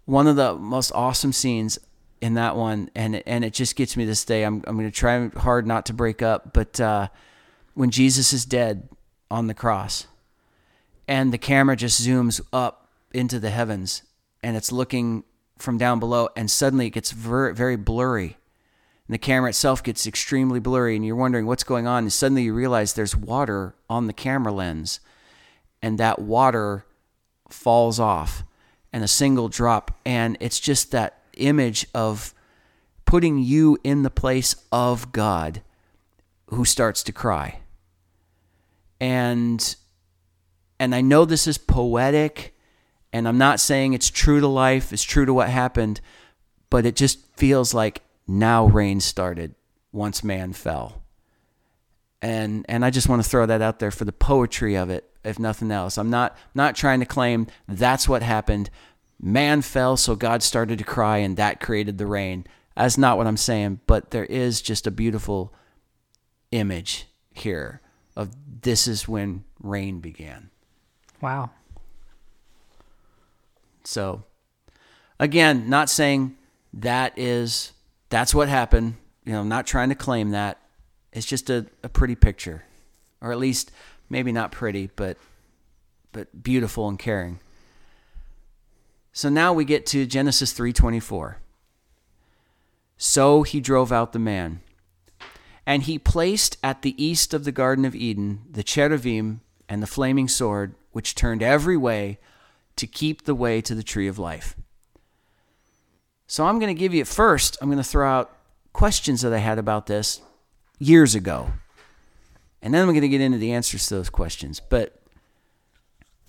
[0.04, 1.78] One of the most awesome scenes
[2.20, 4.44] in that one, and it, and it just gets me this day.
[4.44, 7.08] I'm I'm going to try hard not to break up, but uh,
[7.74, 8.88] when Jesus is dead
[9.30, 10.06] on the cross,
[11.06, 14.02] and the camera just zooms up into the heavens,
[14.42, 15.24] and it's looking
[15.58, 18.36] from down below, and suddenly it gets ver- very blurry.
[19.06, 22.04] And the camera itself gets extremely blurry, and you're wondering what's going on.
[22.04, 25.00] And suddenly you realize there's water on the camera lens,
[25.80, 26.84] and that water
[27.48, 28.44] falls off
[28.92, 29.98] and a single drop.
[30.04, 32.34] And it's just that image of
[33.04, 35.62] putting you in the place of God
[36.46, 37.60] who starts to cry.
[39.00, 39.76] And
[40.80, 42.54] and I know this is poetic
[43.12, 46.00] and I'm not saying it's true to life, it's true to what happened,
[46.70, 49.54] but it just feels like now rain started
[49.92, 51.02] once man fell.
[52.20, 55.08] And and I just want to throw that out there for the poetry of it,
[55.24, 55.96] if nothing else.
[55.96, 58.70] I'm not not trying to claim that's what happened.
[59.20, 62.46] Man fell, so God started to cry, and that created the rain.
[62.76, 65.52] That's not what I'm saying, but there is just a beautiful
[66.52, 67.80] image here
[68.16, 70.50] of this is when rain began.
[71.20, 71.50] Wow.
[73.88, 74.24] So,
[75.18, 76.36] again, not saying
[76.74, 77.72] that is
[78.10, 78.96] that's what happened.
[79.24, 80.58] You know, I'm not trying to claim that.
[81.10, 82.64] It's just a, a pretty picture,
[83.22, 83.72] or at least
[84.10, 85.16] maybe not pretty, but
[86.12, 87.40] but beautiful and caring.
[89.14, 91.36] So now we get to Genesis 3:24.
[92.98, 94.60] So he drove out the man.
[95.64, 99.86] And he placed at the east of the Garden of Eden the cherubim and the
[99.86, 102.18] flaming sword, which turned every way
[102.78, 104.56] to keep the way to the tree of life.
[106.26, 108.34] So I'm going to give you first, I'm going to throw out
[108.72, 110.20] questions that I had about this
[110.78, 111.50] years ago.
[112.60, 114.60] And then I'm going to get into the answers to those questions.
[114.60, 115.00] But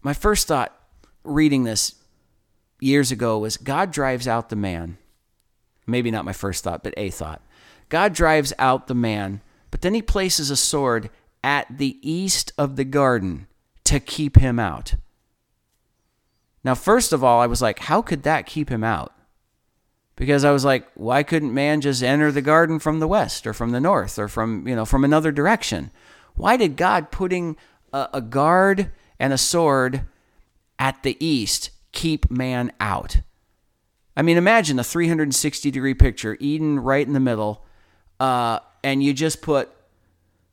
[0.01, 0.75] my first thought
[1.23, 1.95] reading this
[2.79, 4.97] years ago was God drives out the man.
[5.85, 7.41] Maybe not my first thought, but a thought.
[7.89, 11.09] God drives out the man, but then he places a sword
[11.43, 13.47] at the east of the garden
[13.85, 14.93] to keep him out.
[16.63, 19.13] Now, first of all, I was like, how could that keep him out?
[20.15, 23.53] Because I was like, why couldn't man just enter the garden from the west or
[23.53, 25.91] from the north or from, you know, from another direction?
[26.35, 27.55] Why did God putting
[27.93, 30.05] a, a guard and a sword
[30.77, 33.21] at the east keep man out?
[34.17, 37.63] I mean, imagine a 360 degree picture, Eden right in the middle,
[38.19, 39.69] uh, and you just put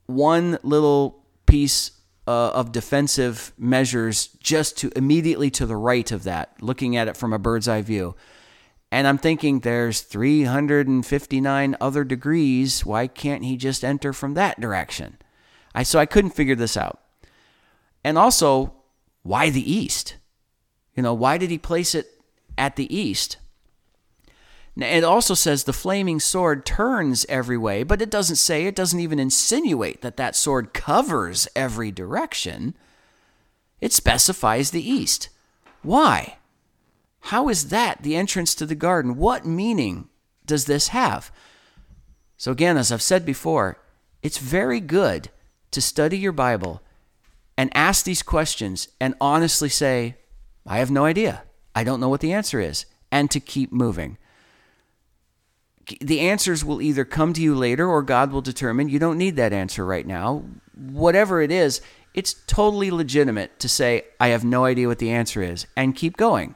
[0.05, 1.91] one little piece
[2.27, 7.15] uh, of defensive measures just to immediately to the right of that, looking at it
[7.15, 8.15] from a bird's eye view.
[8.91, 12.85] And I'm thinking there's 359 other degrees.
[12.85, 15.17] Why can't he just enter from that direction?
[15.73, 16.99] I so I couldn't figure this out.
[18.03, 18.73] And also,
[19.23, 20.17] why the east?
[20.95, 22.07] You know, why did he place it
[22.57, 23.37] at the east?
[24.79, 28.99] It also says the flaming sword turns every way, but it doesn't say, it doesn't
[28.99, 32.75] even insinuate that that sword covers every direction.
[33.81, 35.29] It specifies the east.
[35.81, 36.37] Why?
[37.21, 39.17] How is that the entrance to the garden?
[39.17, 40.09] What meaning
[40.45, 41.31] does this have?
[42.37, 43.79] So, again, as I've said before,
[44.21, 45.29] it's very good
[45.71, 46.83] to study your Bible
[47.57, 50.17] and ask these questions and honestly say,
[50.67, 51.43] I have no idea.
[51.73, 54.19] I don't know what the answer is, and to keep moving
[56.01, 59.35] the answers will either come to you later or God will determine you don't need
[59.37, 60.43] that answer right now.
[60.75, 61.81] Whatever it is,
[62.13, 66.17] it's totally legitimate to say, I have no idea what the answer is, and keep
[66.17, 66.55] going.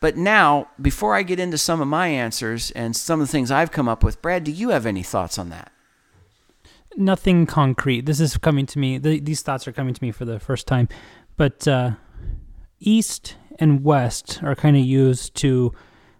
[0.00, 3.50] But now, before I get into some of my answers and some of the things
[3.50, 5.72] I've come up with, Brad, do you have any thoughts on that?
[6.96, 8.06] Nothing concrete.
[8.06, 8.98] This is coming to me.
[8.98, 10.88] The, these thoughts are coming to me for the first time.
[11.36, 11.92] But uh,
[12.78, 15.72] east and west are kind of used to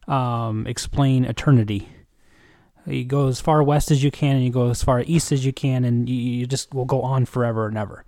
[0.08, 1.88] um, explain eternity.
[2.86, 5.44] You go as far west as you can, and you go as far east as
[5.44, 8.04] you can, and you, you just will go on forever and ever.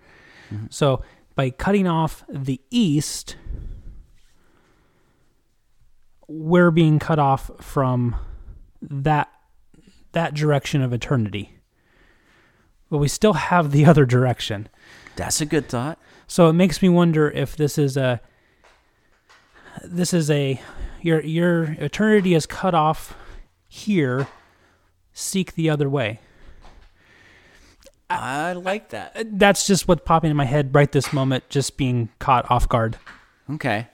[0.52, 0.66] Mm-hmm.
[0.70, 1.02] So
[1.34, 3.36] by cutting off the east,
[6.26, 8.16] we're being cut off from
[8.80, 9.30] that
[10.12, 11.58] that direction of eternity.
[12.90, 14.68] But we still have the other direction.
[15.16, 15.98] That's a good thought.
[16.26, 18.20] So it makes me wonder if this is a
[19.84, 20.60] this is a
[21.02, 23.16] your your eternity is cut off
[23.68, 24.26] here.
[25.12, 26.20] Seek the other way.
[28.10, 29.16] I like that.
[29.16, 32.68] Uh, that's just what's popping in my head right this moment, just being caught off
[32.68, 32.98] guard.
[33.48, 33.86] Okay.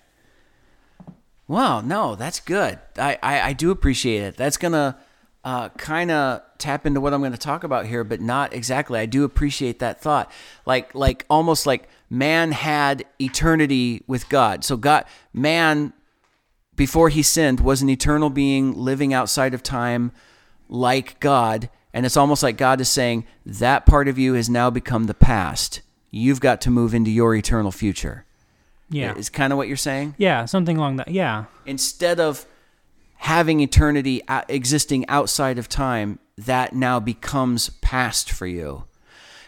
[1.48, 2.78] Wow, no, that's good.
[2.96, 4.36] I, I, I do appreciate it.
[4.36, 4.96] That's going to
[5.44, 8.98] uh, kind of tap into what I'm going to talk about here, but not exactly.
[8.98, 10.32] I do appreciate that thought.
[10.64, 14.64] Like, like almost like man had eternity with God.
[14.64, 15.92] So God, man
[16.76, 20.12] before he sinned was an eternal being living outside of time
[20.68, 21.70] like God.
[21.92, 25.14] And it's almost like God is saying, that part of you has now become the
[25.14, 25.80] past.
[26.10, 28.24] You've got to move into your eternal future.
[28.90, 29.14] Yeah.
[29.14, 30.14] Is kind of what you're saying?
[30.18, 31.08] Yeah, something along that.
[31.08, 31.46] Yeah.
[31.64, 32.46] Instead of
[33.16, 38.84] having eternity uh, existing outside of time, that now becomes past for you.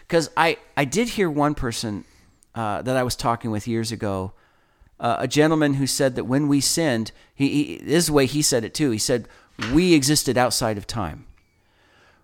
[0.01, 2.03] Because I, I did hear one person
[2.55, 4.33] uh, that I was talking with years ago,
[4.99, 8.25] uh, a gentleman who said that when we sinned, he, he, this is the way
[8.25, 8.91] he said it too.
[8.91, 9.27] He said,
[9.71, 11.25] We existed outside of time.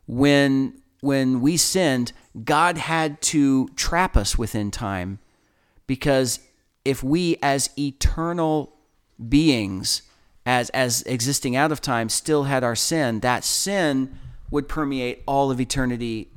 [0.08, 2.12] When, when we sinned,
[2.44, 5.20] God had to trap us within time
[5.88, 6.40] because
[6.84, 8.74] if we, as eternal
[9.30, 10.02] beings,
[10.46, 14.18] as, as existing out of time, still had our sin, that sin
[14.52, 16.30] would permeate all of eternity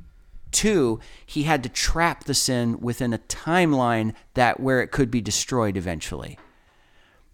[0.51, 5.21] Two, he had to trap the sin within a timeline that where it could be
[5.21, 6.37] destroyed eventually.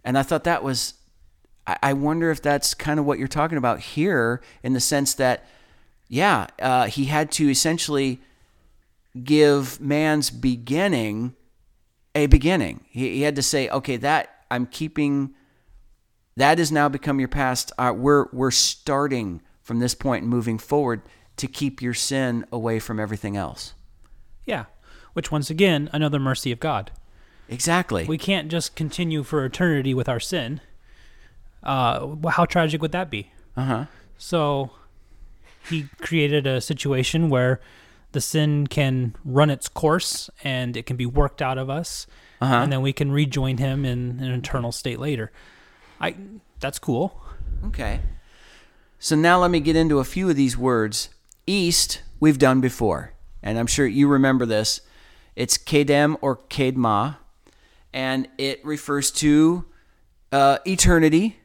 [0.04, 0.94] And I thought that was
[1.66, 5.44] I wonder if that's kind of what you're talking about here in the sense that,
[6.08, 8.20] yeah, uh, he had to essentially
[9.24, 11.34] give man's beginning
[12.14, 12.84] a beginning.
[12.88, 15.34] He, he, had to say, okay, that I'm keeping,
[16.36, 17.72] that has now become your past.
[17.76, 21.02] Uh, we're we're starting from this point and moving forward
[21.36, 23.74] to keep your sin away from everything else.
[24.44, 24.66] Yeah.
[25.12, 26.90] Which, once again, another mercy of God.
[27.48, 28.04] Exactly.
[28.04, 30.60] We can't just continue for eternity with our sin.
[31.62, 33.30] Uh, how tragic would that be?
[33.56, 33.84] Uh huh.
[34.18, 34.70] So,
[35.68, 37.60] he created a situation where
[38.12, 42.06] the sin can run its course and it can be worked out of us,
[42.40, 42.54] uh-huh.
[42.54, 45.32] and then we can rejoin him in an eternal state later.
[46.00, 46.16] I
[46.60, 47.20] that's cool.
[47.66, 48.00] Okay.
[48.98, 51.10] So now let me get into a few of these words
[51.46, 54.80] East, we've done before, and I'm sure you remember this.
[55.36, 57.18] It's Kedem or Kedma,
[57.92, 59.64] and it refers to
[60.32, 61.38] uh, eternity,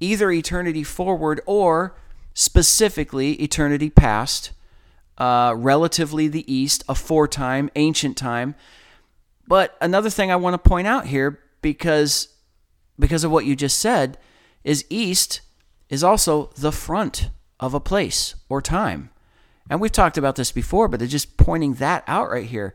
[0.00, 1.96] either eternity forward or
[2.34, 4.52] specifically eternity past,
[5.18, 8.54] uh, relatively the East, aforetime, ancient time.
[9.46, 12.28] But another thing I want to point out here, because
[12.98, 14.18] because of what you just said,
[14.64, 15.40] is East
[15.88, 17.30] is also the front
[17.60, 19.10] of a place or time.
[19.68, 22.74] And we've talked about this before, but they're just pointing that out right here.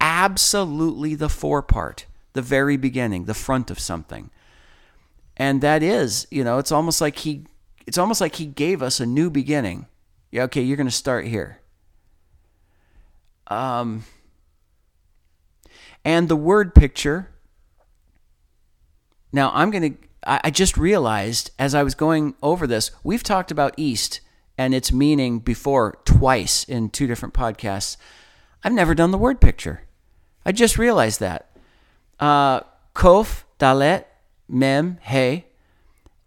[0.00, 4.30] Absolutely the forepart, the very beginning, the front of something.
[5.36, 7.44] And that is, you know, it's almost like he
[7.86, 9.86] it's almost like he gave us a new beginning.
[10.30, 11.60] Yeah, okay, you're going to start here.
[13.46, 14.04] Um
[16.04, 17.30] and the word picture
[19.32, 23.50] now I'm going to I just realized as I was going over this, we've talked
[23.50, 24.20] about east
[24.60, 27.96] and its meaning before twice in two different podcasts.
[28.62, 29.84] I've never done the word picture.
[30.44, 31.50] I just realized that.
[32.20, 32.60] Uh,
[32.94, 34.04] Kof, Dalet,
[34.50, 35.46] Mem, hey.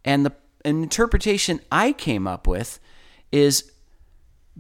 [0.03, 0.34] and the
[0.65, 2.79] an interpretation I came up with
[3.31, 3.71] is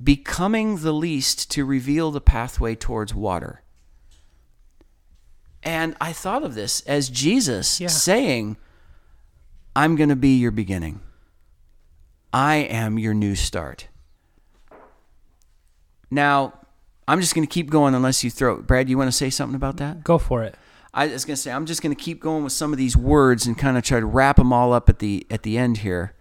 [0.01, 3.63] becoming the least to reveal the pathway towards water.
[5.63, 7.87] And I thought of this as Jesus yeah.
[7.87, 8.57] saying,
[9.75, 10.99] I'm going to be your beginning.
[12.33, 13.87] I am your new start.
[16.09, 16.53] Now,
[17.07, 18.57] I'm just going to keep going unless you throw.
[18.57, 20.03] Brad, you want to say something about that?
[20.03, 20.55] Go for it.
[20.93, 22.97] I was going to say I'm just going to keep going with some of these
[22.97, 25.77] words and kind of try to wrap them all up at the at the end
[25.77, 26.13] here.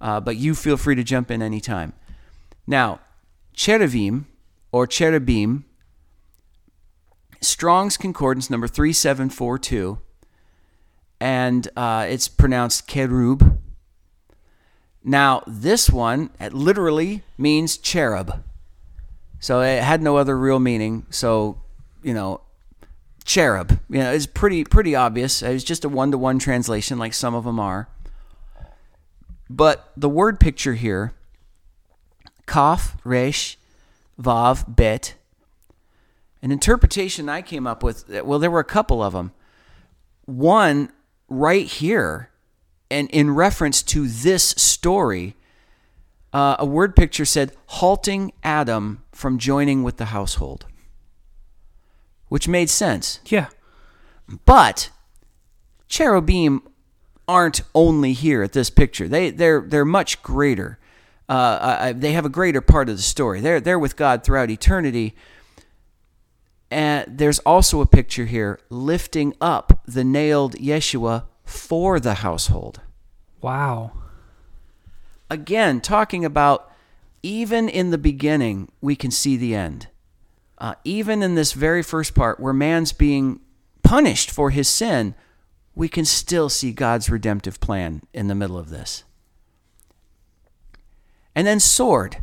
[0.00, 1.92] Uh, but you feel free to jump in anytime.
[2.66, 3.00] Now,
[3.54, 4.26] cherubim
[4.72, 5.64] or cherubim,
[7.40, 9.98] Strong's Concordance number 3742,
[11.20, 13.55] and uh, it's pronounced kerub.
[15.08, 18.42] Now, this one literally means cherub.
[19.38, 21.06] So it had no other real meaning.
[21.10, 21.60] So,
[22.02, 22.40] you know,
[23.24, 25.42] cherub, you know, it's pretty pretty obvious.
[25.42, 27.88] It's just a one-to-one translation like some of them are.
[29.48, 31.14] But the word picture here,
[32.48, 33.58] kaf, resh,
[34.20, 35.14] vav, bet,
[36.42, 39.30] an interpretation I came up with, well, there were a couple of them.
[40.24, 40.90] One
[41.28, 42.30] right here
[42.90, 45.34] and in reference to this story,
[46.32, 50.66] uh, a word picture said, halting Adam from joining with the household,
[52.28, 53.20] which made sense.
[53.26, 53.48] Yeah.
[54.44, 54.90] But
[55.88, 56.62] cherubim
[57.28, 59.08] aren't only here at this picture.
[59.08, 60.78] They they're they're much greater.
[61.28, 63.40] Uh, uh, they have a greater part of the story.
[63.40, 65.14] They're they're with God throughout eternity.
[66.70, 72.80] And there's also a picture here lifting up the nailed Yeshua for the household.
[73.40, 73.92] Wow.
[75.30, 76.70] Again, talking about
[77.22, 79.88] even in the beginning, we can see the end.
[80.58, 83.40] Uh, even in this very first part, where man's being
[83.82, 85.14] punished for his sin,
[85.74, 89.04] we can still see God's redemptive plan in the middle of this.
[91.34, 92.18] And then sword.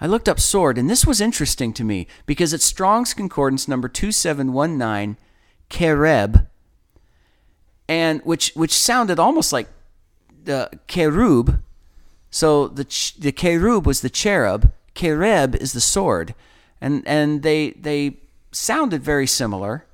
[0.00, 3.88] I looked up sword, and this was interesting to me because it's Strong's Concordance number
[3.88, 5.18] 2719,
[5.68, 6.46] Kereb,
[7.90, 9.68] and which which sounded almost like
[10.44, 11.60] the cherub.
[12.30, 12.84] So the
[13.18, 16.36] the cherub was the cherub, kereb is the sword,
[16.80, 18.18] and and they they
[18.52, 19.86] sounded very similar.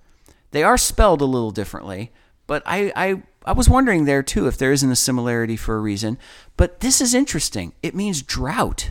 [0.51, 2.13] They are spelled a little differently,
[2.47, 5.81] but I I I was wondering there too if there isn't a similarity for a
[5.81, 6.19] reason.
[6.59, 7.73] But this is interesting.
[7.83, 8.91] It means drought.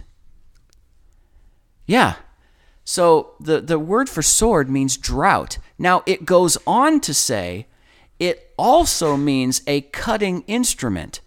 [1.85, 2.15] Yeah.
[2.83, 5.59] So the, the word for sword means drought.
[5.77, 7.67] Now it goes on to say
[8.57, 11.21] also means a cutting instrument,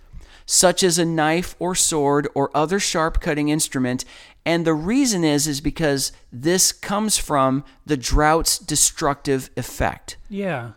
[0.46, 4.04] such as a knife or sword or other sharp cutting instrument.
[4.44, 10.16] And the reason is is because this comes from the drought's destructive effect.
[10.28, 10.72] Yeah.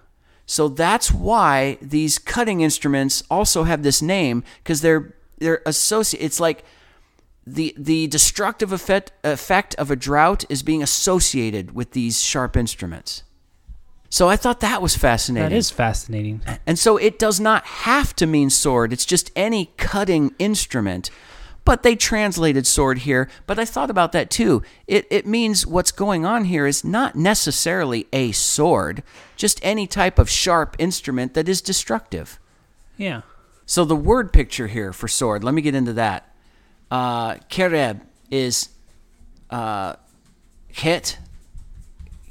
[0.45, 6.26] So that's why these cutting instruments also have this name because they're they're associated.
[6.26, 6.66] It's like
[7.47, 13.24] the the destructive effect effect of a drought is being associated with these sharp instruments.
[14.12, 15.49] So I thought that was fascinating.
[15.49, 16.41] That is fascinating.
[16.68, 18.91] And so it does not have to mean sword.
[18.91, 21.09] It's just any cutting instrument.
[21.64, 23.30] But they translated sword here.
[23.47, 24.64] But I thought about that too.
[24.86, 29.01] It, it means what's going on here is not necessarily a sword,
[29.38, 32.38] just any type of sharp instrument that is destructive.
[32.97, 33.22] Yeah.
[33.66, 36.36] So the word picture here for sword, let me get into that.
[36.89, 38.68] Uh, kereb is
[39.49, 39.95] uh,
[40.74, 41.18] ket,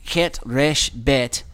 [0.04, 1.44] ket resh bet.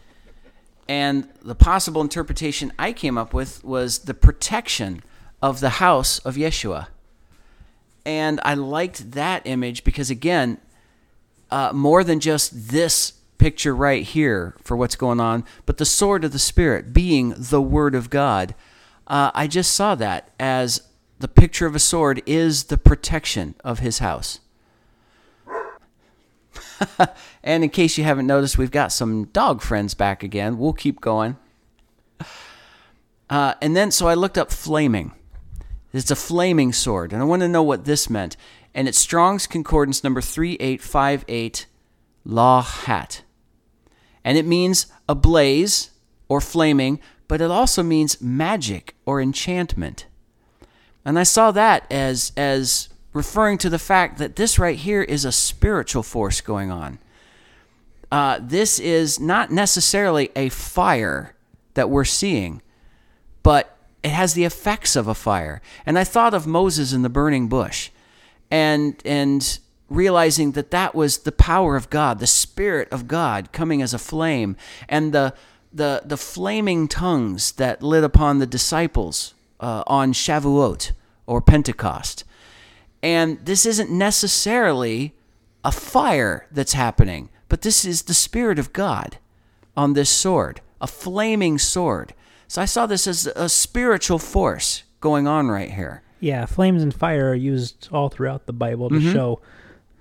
[0.87, 5.03] And the possible interpretation I came up with was the protection
[5.41, 6.87] of the house of Yeshua.
[8.05, 10.59] And I liked that image because, again,
[11.51, 16.23] uh, more than just this picture right here for what's going on, but the sword
[16.23, 18.55] of the Spirit being the Word of God.
[19.05, 20.81] Uh, I just saw that as
[21.19, 24.39] the picture of a sword is the protection of his house.
[27.43, 30.57] and in case you haven't noticed, we've got some dog friends back again.
[30.57, 31.37] We'll keep going.
[33.29, 35.13] Uh, and then, so I looked up flaming.
[35.93, 38.37] It's a flaming sword, and I want to know what this meant.
[38.73, 41.65] And it's Strong's Concordance number 3858,
[42.27, 43.21] Lahat.
[44.23, 45.91] And it means a blaze
[46.27, 50.05] or flaming, but it also means magic or enchantment.
[51.05, 55.25] And I saw that as as referring to the fact that this right here is
[55.25, 56.99] a spiritual force going on.
[58.11, 61.35] Uh, this is not necessarily a fire
[61.73, 62.61] that we're seeing,
[63.43, 65.61] but it has the effects of a fire.
[65.85, 67.89] And I thought of Moses in the burning bush,
[68.49, 69.59] and and
[69.89, 73.99] realizing that that was the power of God, the Spirit of God coming as a
[73.99, 74.55] flame,
[74.87, 75.33] and the
[75.73, 80.91] the the flaming tongues that lit upon the disciples uh, on Shavuot
[81.25, 82.23] or Pentecost.
[83.07, 85.13] And this isn't necessarily
[85.63, 89.17] a fire that's happening, but this is the Spirit of God
[89.77, 92.13] on this sword, a flaming sword.
[92.49, 96.01] So I saw this as a spiritual force going on right here.
[96.19, 99.13] Yeah, flames and fire are used all throughout the Bible to Mm-hmm.
[99.13, 99.39] show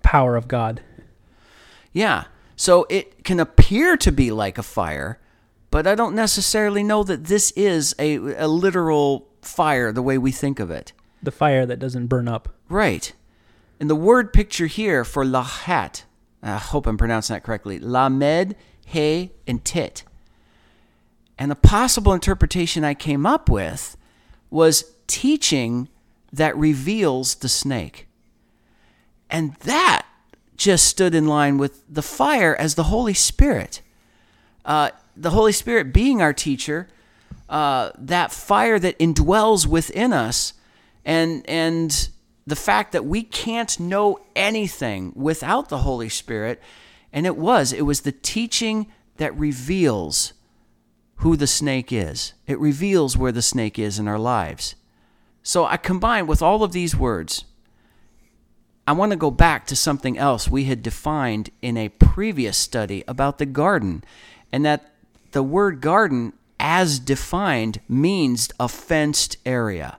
[0.03, 0.81] power of God.
[1.93, 2.25] Yeah.
[2.57, 5.21] So it can appear to be like a fire,
[5.71, 10.33] but I don't necessarily know that this is a, a literal fire the way we
[10.33, 10.93] think of it.
[11.23, 12.49] The fire that doesn't burn up.
[12.69, 13.13] Right.
[13.81, 16.05] And the word picture here for lahat,
[16.43, 18.55] I hope I'm pronouncing that correctly, lamed,
[18.85, 20.05] he, and tit.
[21.39, 23.97] And the possible interpretation I came up with
[24.51, 25.89] was teaching
[26.33, 28.07] that reveals the snake.
[29.29, 30.07] And that
[30.57, 33.83] just stood in line with the fire as the Holy Spirit.
[34.65, 36.89] Uh, the Holy Spirit being our teacher,
[37.49, 40.55] uh, that fire that indwells within us,
[41.07, 42.09] and and
[42.47, 46.61] the fact that we can't know anything without the Holy Spirit,
[47.13, 50.35] and it was it was the teaching that reveals
[51.21, 52.35] who the snake is.
[52.47, 54.75] It reveals where the snake is in our lives.
[55.43, 57.45] So I combined with all of these words.
[58.87, 63.03] I want to go back to something else we had defined in a previous study
[63.09, 64.05] about the garden,
[64.53, 64.93] and that
[65.33, 69.99] the word garden, as defined, means a fenced area.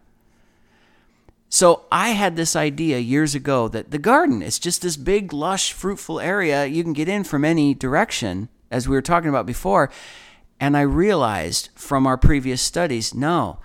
[1.50, 5.72] So I had this idea years ago that the garden is just this big, lush,
[5.72, 9.90] fruitful area you can get in from any direction, as we were talking about before.
[10.60, 13.60] And I realized from our previous studies no,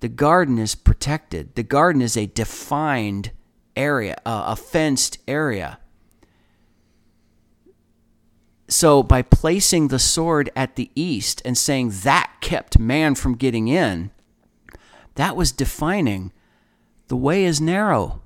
[0.00, 1.54] the garden is protected.
[1.54, 3.30] The garden is a defined
[3.76, 5.78] area, uh, a fenced area.
[8.66, 13.68] So by placing the sword at the east and saying that kept man from getting
[13.68, 14.10] in,
[15.16, 16.32] that was defining
[17.10, 18.20] the way is narrow.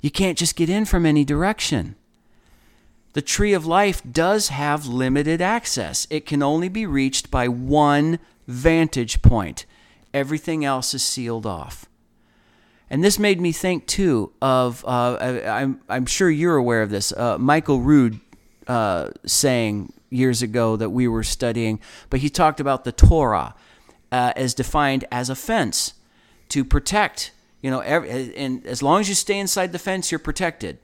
[0.00, 1.94] You can't just get in from any direction.
[3.12, 6.04] The tree of life does have limited access.
[6.10, 8.18] It can only be reached by one
[8.48, 9.64] vantage point.
[10.12, 11.86] Everything else is sealed off.
[12.90, 16.90] And this made me think too of uh, I, I'm I'm sure you're aware of
[16.90, 17.12] this.
[17.12, 18.18] Uh, Michael Rood
[18.66, 21.78] uh, saying years ago that we were studying,
[22.10, 23.54] but he talked about the Torah
[24.10, 25.94] uh, as defined as a fence
[26.48, 27.30] to protect.
[27.62, 30.78] You know, every, and as long as you stay inside the fence, you're protected.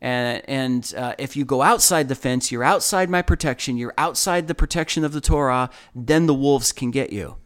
[0.00, 3.76] And, and uh, if you go outside the fence, you're outside my protection.
[3.76, 5.70] You're outside the protection of the Torah.
[5.94, 7.36] Then the wolves can get you.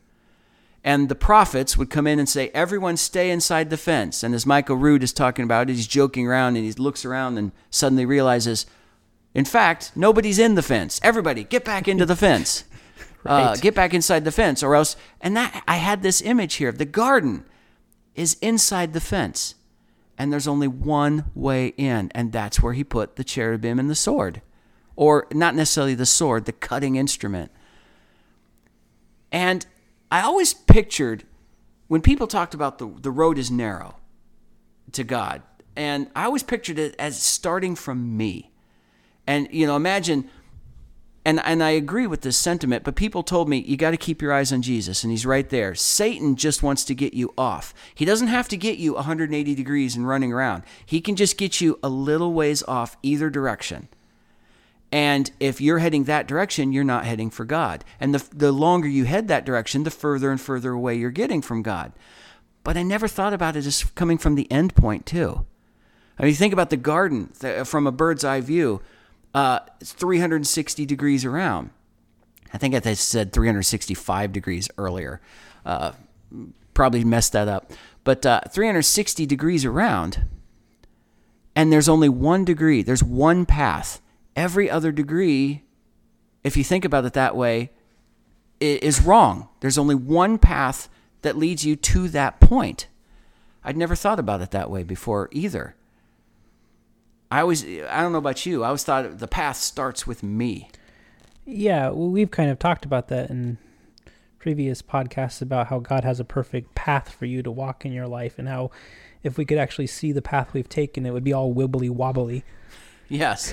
[0.85, 4.23] And the prophets would come in and say, Everyone stay inside the fence.
[4.23, 7.53] And as Michael Rood is talking about he's joking around and he looks around and
[7.71, 8.67] suddenly realizes,
[9.33, 11.01] in fact, nobody's in the fence.
[11.03, 12.65] Everybody, get back into the fence.
[13.25, 13.43] right.
[13.45, 14.95] uh, get back inside the fence, or else.
[15.21, 16.69] And that I had this image here.
[16.69, 17.47] Of the garden
[18.15, 19.55] is inside the fence,
[20.17, 23.95] and there's only one way in, and that's where he put the cherubim and the
[23.95, 24.43] sword,
[24.97, 27.51] or not necessarily the sword, the cutting instrument.
[29.33, 29.67] And
[30.13, 31.25] I always pictured
[31.89, 33.97] when people talked about the, the road is narrow
[34.93, 35.43] to God,
[35.75, 38.53] and I always pictured it as starting from me.
[39.27, 40.31] And, you know, imagine,
[41.25, 44.21] and, and I agree with this sentiment, but people told me you got to keep
[44.21, 45.75] your eyes on Jesus, and he's right there.
[45.75, 47.73] Satan just wants to get you off.
[47.95, 51.61] He doesn't have to get you 180 degrees and running around, he can just get
[51.61, 53.89] you a little ways off either direction.
[54.93, 57.85] And if you're heading that direction, you're not heading for God.
[57.99, 61.43] And the, the longer you head that direction, the further and further away you're getting
[61.43, 61.93] from God.
[62.63, 65.45] But I never thought about it as coming from the end point, too.
[66.17, 67.27] I mean, think about the garden
[67.65, 68.83] from a bird's eye view.
[69.35, 71.71] Uh, it's 360 degrees around.
[72.53, 75.21] I think I said 365 degrees earlier.
[75.67, 75.93] Uh,
[76.73, 77.73] probably messed that up.
[78.05, 80.27] But uh, 360 degrees around,
[81.57, 84.01] and there's only one degree, there's one path
[84.37, 85.63] every other degree,
[86.43, 87.71] if you think about it that way,
[88.61, 89.49] is wrong.
[89.61, 90.89] There's only one path
[91.23, 92.89] that leads you to that point.
[93.65, 95.75] I'd never thought about it that way before either.
[97.35, 100.71] I always, I don't know about you, I always thought the path starts with me.
[101.45, 103.59] Yeah, well, we've kind of talked about that in
[104.39, 108.07] previous podcasts about how God has a perfect path for you to walk in your
[108.07, 108.71] life and how
[109.25, 112.45] if we could actually see the path we've taken, it would be all wibbly wobbly.
[113.09, 113.53] Yes.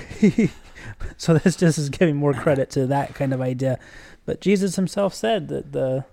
[1.16, 3.80] so this just is giving more credit to that kind of idea.
[4.24, 6.04] But Jesus himself said that the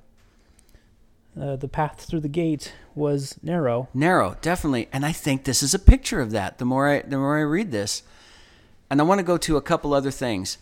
[1.39, 3.87] uh, the path through the gate was narrow.
[3.93, 6.57] Narrow, definitely, and I think this is a picture of that.
[6.57, 8.03] The more I the more I read this,
[8.89, 10.57] and I want to go to a couple other things.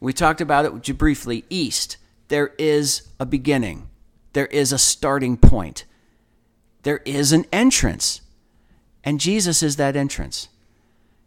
[0.00, 1.44] We talked about it briefly.
[1.50, 1.96] East,
[2.28, 3.88] there is a beginning,
[4.32, 5.84] there is a starting point,
[6.82, 8.20] there is an entrance,
[9.04, 10.48] and Jesus is that entrance.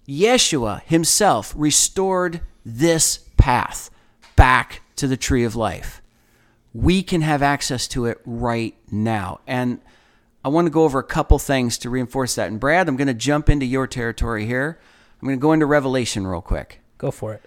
[0.08, 3.90] Yeshua himself restored this path
[4.36, 6.02] back to the tree of life.
[6.74, 9.42] We can have access to it right now.
[9.46, 9.80] And
[10.44, 12.50] I want to go over a couple things to reinforce that.
[12.50, 14.80] And Brad, I'm going to jump into your territory here.
[15.22, 16.82] I'm going to go into Revelation real quick.
[16.98, 17.44] Go for it.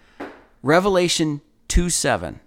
[0.62, 2.40] Revelation 2 7.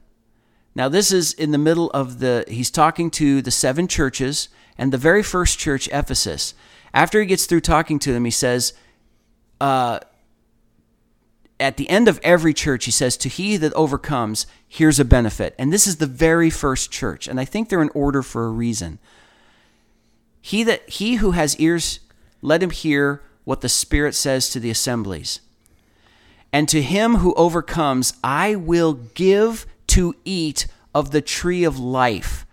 [0.75, 4.93] Now, this is in the middle of the, he's talking to the seven churches and
[4.93, 6.53] the very first church, Ephesus.
[6.93, 8.73] After he gets through talking to them, he says,
[9.59, 9.99] uh,
[11.59, 15.55] at the end of every church, he says, To he that overcomes, here's a benefit.
[15.57, 17.27] And this is the very first church.
[17.27, 18.99] And I think they're in order for a reason.
[20.41, 21.99] He that he who has ears,
[22.41, 25.41] let him hear what the Spirit says to the assemblies.
[26.53, 32.45] And to him who overcomes, I will give to eat of the tree of life,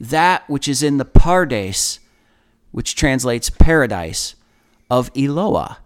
[0.00, 1.98] that which is in the Pardes,
[2.72, 4.34] which translates paradise,
[4.90, 5.78] of Eloah.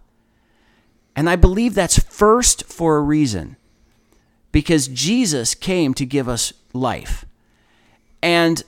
[1.15, 3.57] And I believe that's first for a reason
[4.51, 7.25] because Jesus came to give us life.
[8.21, 8.63] And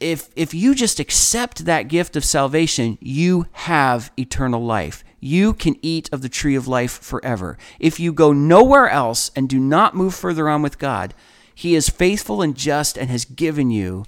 [0.00, 5.04] if if you just accept that gift of salvation, you have eternal life.
[5.20, 7.56] You can eat of the tree of life forever.
[7.80, 11.14] If you go nowhere else and do not move further on with God,
[11.54, 14.04] he is faithful and just and has given you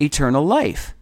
[0.00, 0.94] eternal life.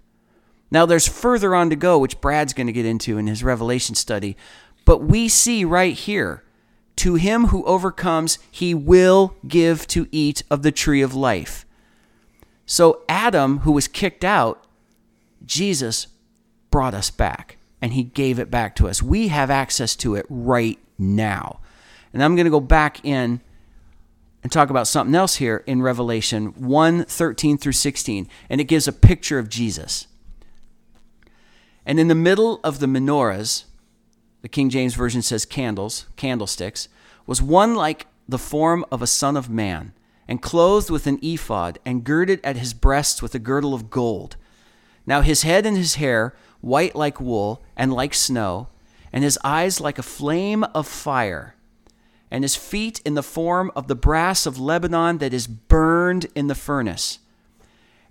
[0.70, 3.94] Now there's further on to go which Brad's going to get into in his revelation
[3.94, 4.36] study,
[4.86, 6.42] but we see right here
[6.96, 11.66] to him who overcomes, he will give to eat of the tree of life.
[12.64, 14.64] So, Adam, who was kicked out,
[15.44, 16.06] Jesus
[16.70, 19.02] brought us back and he gave it back to us.
[19.02, 21.60] We have access to it right now.
[22.12, 23.40] And I'm going to go back in
[24.42, 28.28] and talk about something else here in Revelation 1 13 through 16.
[28.48, 30.06] And it gives a picture of Jesus.
[31.84, 33.64] And in the middle of the menorahs,
[34.46, 36.88] the King James Version says candles, candlesticks,
[37.26, 39.92] was one like the form of a son of man,
[40.28, 44.36] and clothed with an ephod, and girded at his breasts with a girdle of gold.
[45.04, 48.68] Now his head and his hair white like wool and like snow,
[49.12, 51.56] and his eyes like a flame of fire,
[52.30, 56.46] and his feet in the form of the brass of Lebanon that is burned in
[56.46, 57.18] the furnace.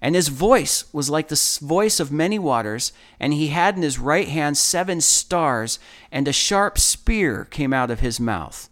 [0.02, 3.98] And his voice was like the voice of many waters, and he had in his
[3.98, 5.80] right hand seven stars,
[6.12, 8.70] and a sharp spear came out of his mouth.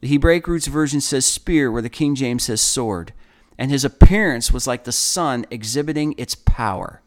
[0.00, 3.12] The Hebraic Roots version says spear, where the King James says sword.
[3.56, 7.02] And his appearance was like the sun exhibiting its power.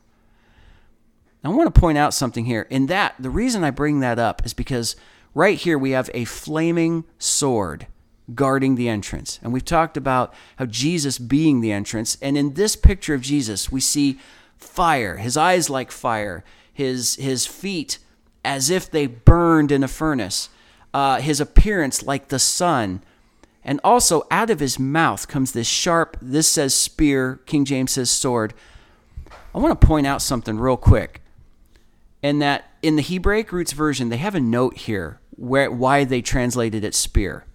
[1.44, 2.68] I want to point out something here.
[2.70, 4.96] In that, the reason I bring that up is because
[5.34, 7.88] right here we have a flaming sword
[8.34, 9.40] guarding the entrance.
[9.42, 12.18] And we've talked about how Jesus being the entrance.
[12.22, 14.20] And in this picture of Jesus, we see
[14.58, 16.44] fire, his eyes like fire,
[16.74, 17.98] his, his feet
[18.44, 20.50] as if they burned in a furnace,
[20.94, 23.02] uh, his appearance like the sun.
[23.64, 28.10] And also, out of his mouth comes this sharp, this says spear, King James says
[28.10, 28.54] sword.
[29.54, 31.22] I want to point out something real quick.
[32.24, 36.22] And that in the Hebraic roots version, they have a note here where why they
[36.22, 37.46] translated it spear.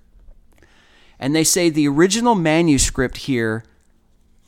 [1.18, 3.64] And they say the original manuscript here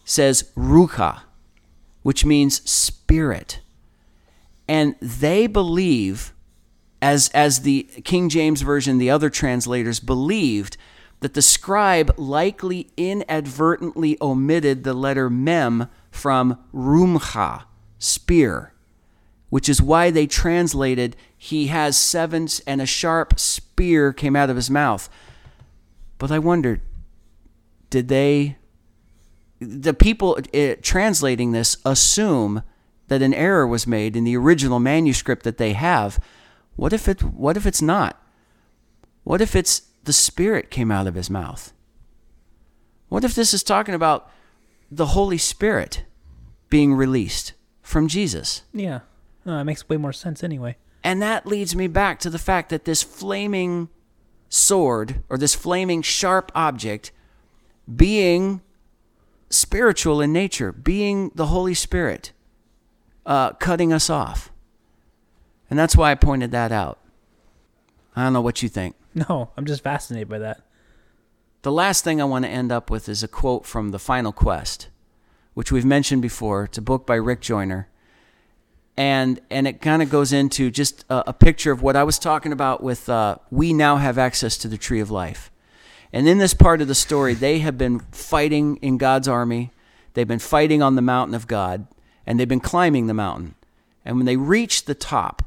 [0.05, 1.21] says rucha,
[2.03, 3.61] which means spirit.
[4.66, 6.35] And they believe,
[7.01, 10.77] as, as the King James Version, the other translators believed,
[11.21, 17.64] that the scribe likely inadvertently omitted the letter mem from rumcha,
[17.99, 18.73] spear,
[19.51, 24.57] which is why they translated, he has sevens and a sharp spear came out of
[24.57, 25.09] his mouth.
[26.19, 26.81] But I wondered,
[27.91, 28.57] did they,
[29.61, 32.62] the people uh, translating this, assume
[33.07, 36.23] that an error was made in the original manuscript that they have?
[36.77, 37.23] What if it?
[37.23, 38.23] What if it's not?
[39.25, 41.73] What if it's the Spirit came out of his mouth?
[43.09, 44.31] What if this is talking about
[44.91, 46.05] the Holy Spirit
[46.69, 47.53] being released
[47.83, 48.62] from Jesus?
[48.73, 49.01] Yeah,
[49.45, 50.77] no, it makes way more sense anyway.
[51.03, 53.89] And that leads me back to the fact that this flaming
[54.49, 57.12] sword or this flaming sharp object
[57.94, 58.61] being
[59.51, 62.32] spiritual in nature, being the Holy Spirit,
[63.24, 64.53] uh, cutting us off.
[65.70, 66.99] And that's why I pointed that out.
[68.16, 68.94] I don't know what you think.
[69.28, 70.62] No, I'm just fascinated by that.
[71.62, 74.30] The last thing I want to end up with is a quote from The Final
[74.30, 74.88] Quest,
[75.55, 76.64] which we've mentioned before.
[76.64, 77.88] It's a book by Rick Joyner
[78.99, 82.18] and and it kind of goes into just a, a, picture of what I was
[82.18, 85.53] talking about with uh, we now have access to the tree of life.
[86.12, 89.70] And in this part of the story, they have been fighting in God's army.
[90.14, 91.86] They've been fighting on the mountain of God,
[92.26, 93.55] and they've been climbing the mountain.
[94.05, 95.44] And when they reach the top,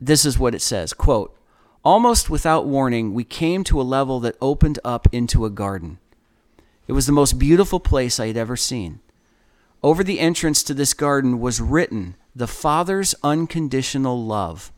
[0.00, 1.36] this is what it says, quote,
[1.84, 5.98] "Almost without warning, we came to a level that opened up into a garden.
[6.86, 9.00] It was the most beautiful place I had ever seen.
[9.84, 14.70] Over the entrance to this garden was written, The Father's Unconditional Love.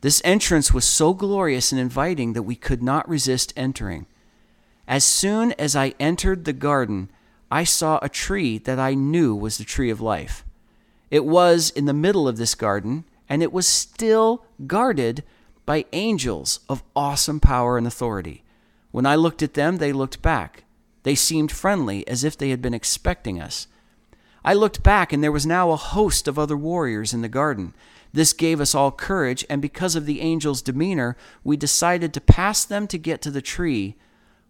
[0.00, 4.06] This entrance was so glorious and inviting that we could not resist entering.
[4.88, 7.08] As soon as I entered the garden,
[7.52, 10.44] I saw a tree that I knew was the tree of life.
[11.12, 15.22] It was in the middle of this garden, and it was still guarded
[15.66, 18.42] by angels of awesome power and authority.
[18.90, 20.64] When I looked at them, they looked back.
[21.04, 23.68] They seemed friendly, as if they had been expecting us.
[24.44, 27.74] I looked back, and there was now a host of other warriors in the garden.
[28.12, 32.64] This gave us all courage, and because of the angel's demeanor, we decided to pass
[32.64, 33.96] them to get to the tree.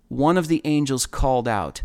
[0.08, 1.82] One of the angels called out,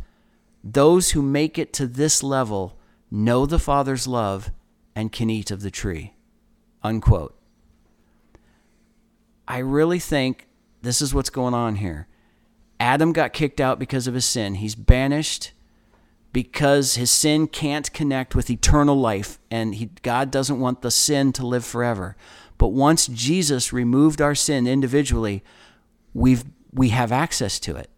[0.63, 2.77] Those who make it to this level
[3.11, 4.51] know the Father's love
[4.95, 6.13] and can eat of the tree.
[6.83, 7.37] Unquote.
[9.47, 10.47] I really think
[10.81, 12.07] this is what's going on here.
[12.79, 14.55] Adam got kicked out because of his sin.
[14.55, 15.51] He's banished
[16.35, 21.31] because his sin can't connect with eternal life and he, God doesn't want the sin
[21.31, 22.17] to live forever.
[22.57, 25.45] But once Jesus removed our sin individually,
[26.13, 27.89] we've we have access to it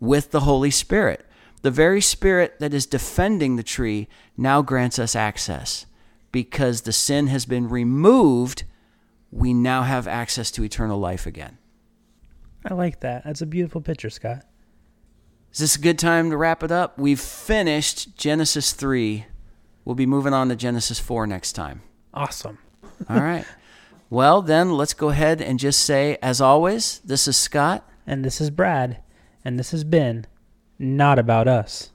[0.00, 1.24] with the Holy Spirit.
[1.62, 5.86] The very spirit that is defending the tree now grants us access.
[6.32, 8.64] Because the sin has been removed,
[9.30, 11.58] we now have access to eternal life again.
[12.64, 13.22] I like that.
[13.22, 14.44] That's a beautiful picture, Scott.
[15.54, 16.98] Is this a good time to wrap it up?
[16.98, 19.26] We've finished Genesis 3.
[19.84, 21.82] We'll be moving on to Genesis 4 next time.
[22.12, 22.58] Awesome.
[23.08, 23.44] All right.
[24.10, 27.88] Well, then let's go ahead and just say, as always, this is Scott.
[28.04, 29.00] And this is Brad.
[29.44, 30.26] And this has been
[30.76, 31.92] Not About Us.